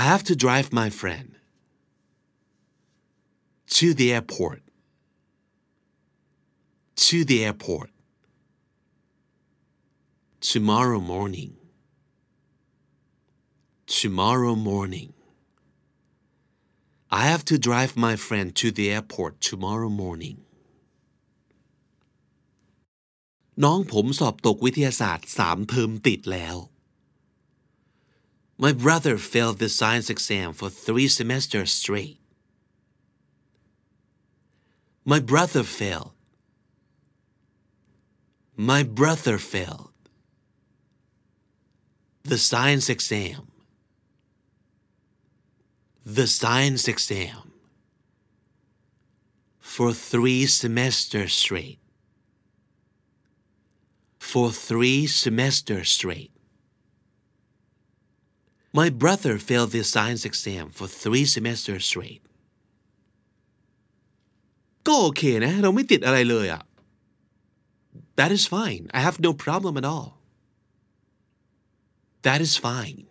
[0.00, 1.28] I have to drive my friend
[3.76, 4.60] to the airport
[7.06, 7.90] to the airport
[10.52, 11.52] tomorrow morning
[13.86, 15.12] tomorrow morning
[17.10, 20.38] I have to drive my friend to the airport tomorrow morning
[23.64, 26.56] น้องผมสอบตกวิทยาศาสตร์สามเทอมติดแล้ว
[28.64, 32.18] My brother failed the science exam for three semesters straight
[35.12, 36.12] My brother failed
[38.56, 39.92] My brother failed
[42.22, 43.42] the science exam
[46.04, 47.52] the science exam
[49.58, 51.78] for three semesters straight
[54.18, 56.30] for three semesters straight
[58.72, 62.22] my brother failed the science exam for three semesters straight
[64.86, 66.62] ก็โอเคนะ เราไม่ติดอะไรเลยอะ
[68.18, 70.08] That is fine I have no problem at all
[72.26, 73.06] That is fine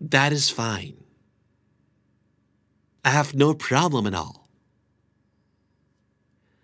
[0.00, 0.96] That is fine
[3.08, 4.36] I have no problem at all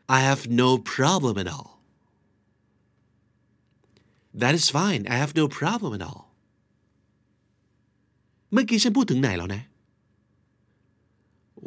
[0.09, 1.71] I have no problem at all
[4.43, 6.23] That is fine I have no problem at all
[8.53, 9.63] เมื่อกี้ฉันพูดถึงไหนแล้วนะ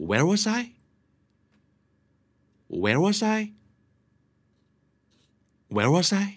[0.10, 0.62] Where was I
[2.84, 3.39] Where was I
[5.77, 6.29] Where was I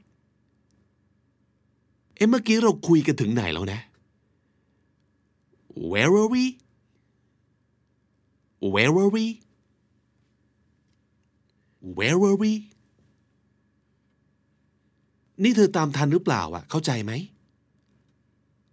[2.15, 3.79] เอ๊ะเมื่อกี้เราคุยกันถึงไหนแล้วนะ
[5.91, 6.43] Where were we
[8.73, 9.25] Where were we
[11.97, 12.53] Where were we
[15.43, 17.11] นี่เธอตามทันหรือเปล่าอะเข้าใจไหม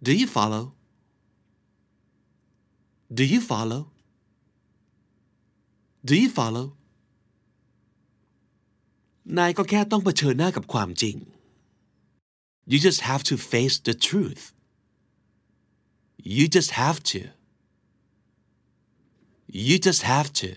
[0.05, 0.65] Do you follow
[3.17, 3.81] Do you follow
[6.07, 6.67] Do you follow
[9.37, 11.17] นายก็แค่ต้องเผชิญหน้ากับความจริง
[12.71, 14.43] You just have to face the truth
[16.35, 17.21] You just have to
[19.67, 20.49] You just have to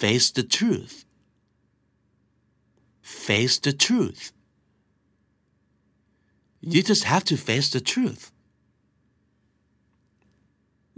[0.00, 0.94] face the truth
[3.24, 4.22] face the truth
[6.72, 8.22] You just have to face the truth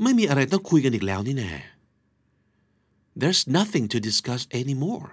[0.02, 1.52] ไม่มีอะไรต้องคุยกันอีกแล้วนี่แน่
[3.20, 5.08] There's nothing to discuss anymore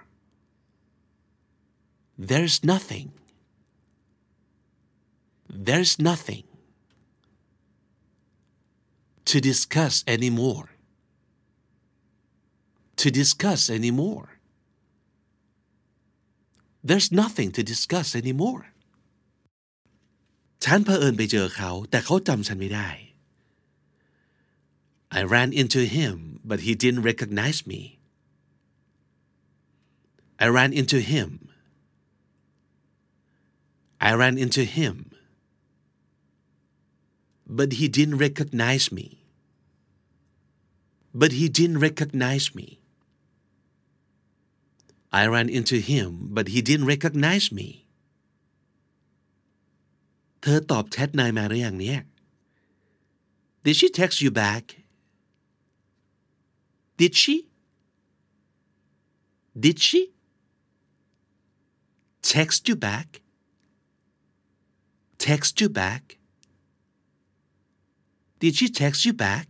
[2.21, 3.07] There's nothing
[5.69, 6.45] There's nothing
[9.25, 10.67] to discuss anymore
[13.01, 14.39] to discuss anymore
[16.83, 18.63] There's nothing to discuss anymore
[20.63, 22.89] ฉันเผอิญไปเจอเขา แต่เขาจำฉันไม่ได้
[25.19, 26.15] I ran into him
[26.49, 27.81] but he didn't recognize me
[30.43, 31.29] I ran into him
[34.07, 34.95] I ran into him
[37.57, 39.07] but he didn't recognize me
[41.21, 42.67] but he didn't recognize me
[45.11, 47.69] I ran into him but he didn't recognize me
[50.41, 51.99] เธอตอบแชทนายมาหรือยังเนี่ย
[53.65, 54.65] Did she text you back
[56.99, 57.35] Did she
[59.63, 60.01] Did she
[62.33, 63.09] text you back
[65.27, 66.03] text you back
[68.41, 69.49] Did she text you back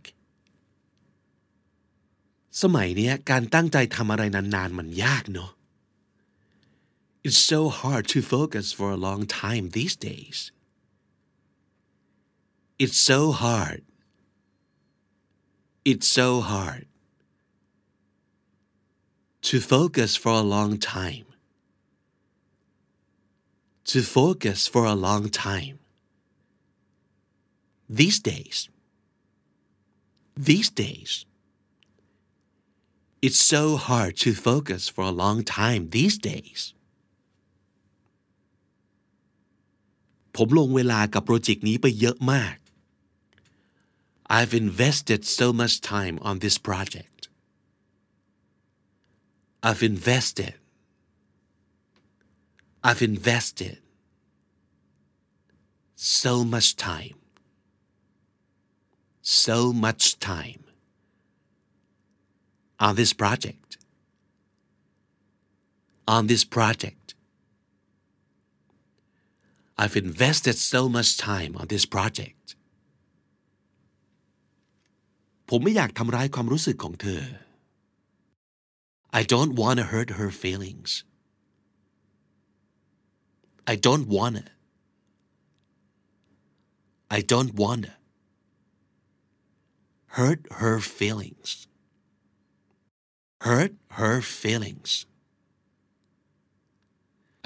[2.62, 5.50] สมัยเนี้ยการตั้งใจทำอะไรนานๆมันยากเนาะ
[7.26, 10.38] It's so hard to focus for a long time these days
[12.82, 13.80] It's so hard
[15.90, 16.84] It's so hard
[19.48, 21.26] to focus for a long time
[23.90, 25.76] to focus for a long time
[27.98, 28.58] these days
[30.48, 31.12] these days
[33.26, 36.60] it's so hard to focus for a long time these days
[40.36, 42.56] ผมลงเวลากับโปรเจกต์นี้ไปเยอะมาก
[44.36, 47.20] I've invested so much time on this project
[49.68, 50.54] I've invested
[52.86, 53.78] I've invested
[56.20, 57.16] so much time
[59.46, 60.62] so much time
[62.86, 63.70] on this project
[66.06, 67.14] on this project
[69.76, 72.44] I've invested so much time on this project
[75.48, 77.22] ผมไม่อยากทำร้ายความรู้สึกของเธอ
[79.18, 80.90] I don't want to hurt her feelings
[83.72, 84.44] I don't want to
[87.16, 87.94] I don't wanna
[90.18, 91.66] hurt her feelings
[93.48, 95.06] hurt her feelings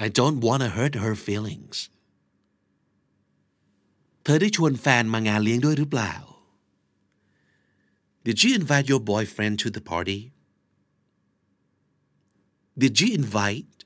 [0.05, 1.77] I don't wanna hurt her feelings
[4.23, 6.13] เธอได้ชวนแฟนมางานเลี้ยงด้วยหรือเปล่า
[8.25, 10.21] Did you invite your boyfriend to the party
[12.83, 13.76] Did you invite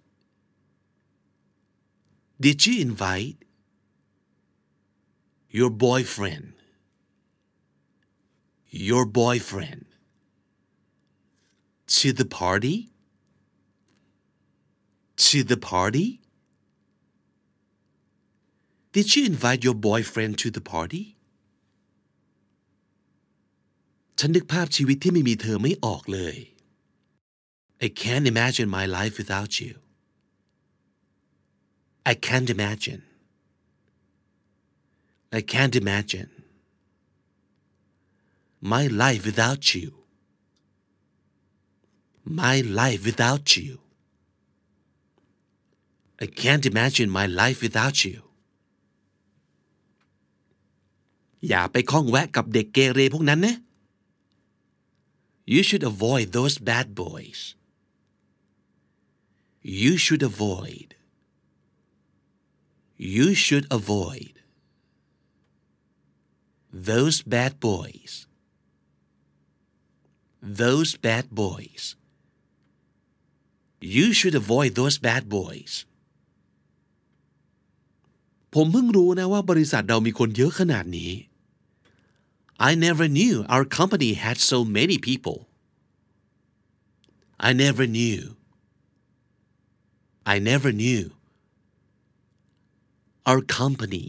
[2.45, 3.37] Did you invite
[5.57, 6.53] your boyfriend
[8.69, 9.85] your boyfriend
[11.87, 12.89] to the party
[15.15, 16.19] to the party
[18.93, 21.03] Did you invite your boyfriend to the party
[24.19, 26.37] ฉันนึกภาพชีวิตที่ไม่มีเธอไม่ออกเลย
[27.85, 29.73] I can't imagine my life without you
[32.11, 33.01] I can't imagine
[35.37, 36.29] I can't imagine
[38.73, 39.87] my life without you
[42.43, 43.79] my life without you
[46.19, 48.17] I can't imagine my life without you
[51.47, 53.55] อย่าไปข้องแวะกับเด็กเกเรพวกนั้นนะ
[55.53, 57.39] You should avoid those bad boys
[59.81, 60.87] You should avoid
[63.15, 64.33] You should avoid
[66.89, 68.13] those bad boys
[70.41, 71.83] those bad boys
[73.79, 75.73] You should avoid those bad boys
[78.53, 81.11] ผมเพิ่งรู้นะว่าบริษัทเรามีคนเยอะขนาดนี้
[82.69, 85.37] I never knew our company had so many people
[87.47, 88.19] I never knew
[90.33, 91.03] I never knew
[93.29, 94.07] our company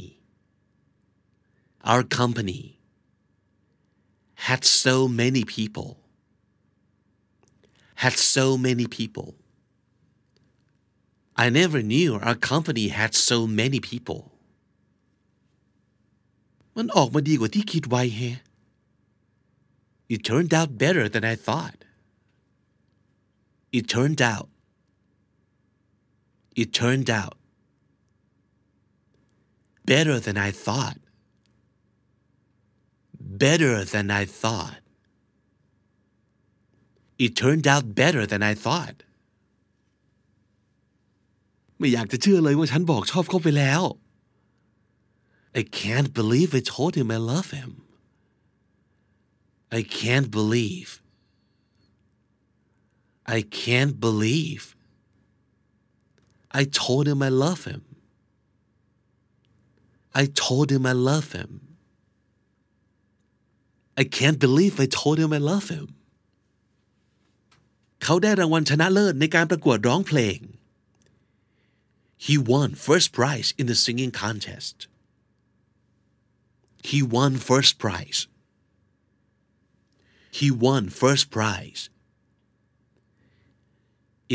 [1.90, 2.62] our company
[4.46, 5.88] had so many people
[8.02, 9.28] had so many people
[11.44, 14.20] I never knew our company had so many people
[16.76, 18.38] มันออกมาดีกว่าที่คิดไว้แฮะ
[20.14, 21.78] It turned out better than I thought
[23.78, 24.48] It turned out
[26.60, 27.36] It turned out
[29.92, 30.98] better than I thought
[33.44, 34.80] better than I thought
[37.24, 38.96] It turned out better than I thought
[41.78, 43.82] ไม่อยากจะเชื่อเลยว่าฉันบอกชอบเขาไปแล้ว
[45.60, 47.70] I can't believe I told him I love him
[49.78, 50.90] I can't believe
[53.36, 54.64] I can't believe
[56.60, 57.82] I told him I love him
[60.20, 61.50] I told him I love him
[64.02, 65.86] I can't believe I told him I love him
[68.02, 70.38] เขาได้รางวัลชนะเลิศในการประกวดร้องเพลง
[72.26, 74.76] He won first prize in the singing contest
[76.90, 78.20] He won first prize
[80.38, 81.82] He won first prize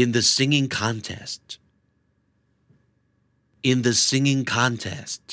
[0.01, 1.43] in the singing contest
[3.71, 5.23] in the singing contest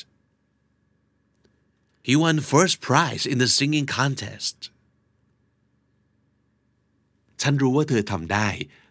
[2.09, 4.57] He won first prize in the singing contest
[7.43, 8.49] ฉันรู้ว่าเธอทำได้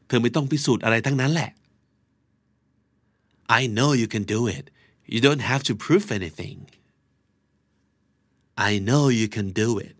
[0.07, 1.51] เธอไม่ต้องพิสูจน์อะไรทั้งนั้นแหละ
[3.59, 4.65] I know you can do it
[5.13, 6.57] you don't have to prove anything
[8.69, 9.95] I know you can do it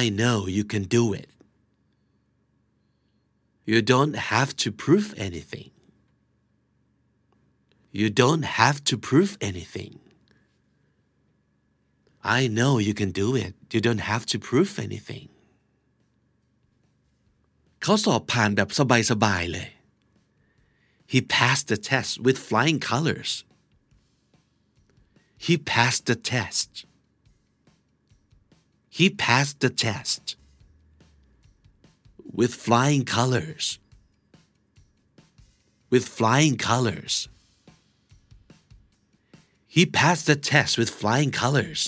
[0.00, 1.30] I know you can do it
[3.70, 5.70] you don't have to prove anything
[8.00, 9.94] you don't have to prove anything
[12.38, 15.26] I know you can do it you don't have to prove anything
[17.82, 18.68] เขาสอบผ่านแบบ
[19.10, 19.68] สบายๆเลย
[21.12, 23.30] He passed the test with flying colors
[25.46, 26.70] He passed the test
[28.98, 30.24] He passed the test
[32.38, 33.64] with flying colors
[35.92, 37.14] with flying colors
[39.76, 41.82] He passed the test with flying colors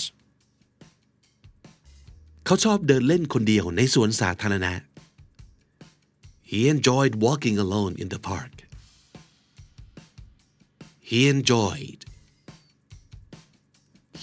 [2.45, 4.73] เขาชอบเดินเล่นคนเดียวในสวนสาธารณะ
[6.51, 8.55] He enjoyed walking alone in the park.
[11.11, 12.01] He enjoyed.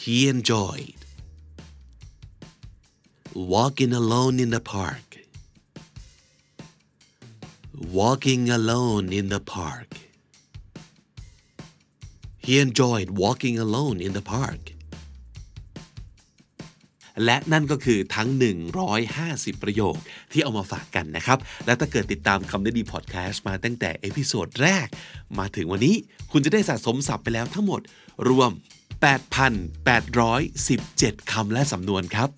[0.03, 1.01] He enjoyed
[3.35, 5.09] walking alone in the park.
[8.01, 9.91] Walking alone in the park.
[12.39, 14.73] He enjoyed walking alone in the park.
[17.26, 18.30] และนั่นก็คือทั้ง
[18.96, 19.96] 150 ประโยค
[20.32, 24.88] ที่เอามาฝากกันนะครับ และถ้าเกิดติดตามคำนี้ดีพอดแคสต์มาตั้งแต่เอพิโซดแรก
[25.40, 25.96] มาถึงวันนี้
[26.32, 27.82] คุณจะได้สะสมศัพท์ไปแล้วทั้งหมด
[28.30, 28.52] รวม
[30.12, 32.30] 8,817 คำและสำนวนครับ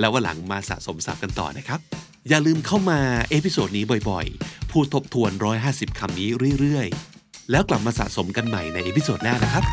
[0.00, 1.80] แล้ววันหลังมาสะสมศัพท์กันต่อนะครับ
[2.28, 3.00] อย่าลืมเข้ามา
[3.30, 5.30] เอพิโซดนี้บ่อยๆ พูดทบทวน
[5.66, 6.28] 150 คำนี้
[6.60, 9.64] เรื่อยๆ แล้วกลับมาสะสมกันใหม่ในเอพิโซดหน้านะครับ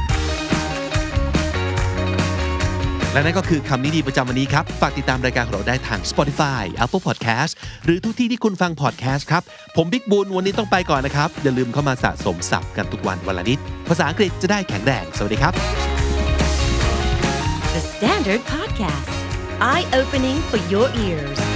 [3.13, 7.51] และนั่นก็คือคำนี้ดีประจำวันนี้ครับ ฝากติดตามรายการของเราได้ทาง Spotify Apple Podcast
[7.85, 9.43] หรือทุกที่ที่คุณฟัง podcast ครับ
[9.75, 13.59] ผมบิ๊กบุญวันนี้ต้องไปก่อนนะครับ อย่าลืมเข้ามาสะสมศัพท์กันทุกวันวันละนิด
[13.89, 15.53] ภาษาอังกฤษจะได้แข็งแรง สวัสดีครับ
[17.75, 19.11] The Standard Podcast,
[19.71, 21.50] eye opening for your ears.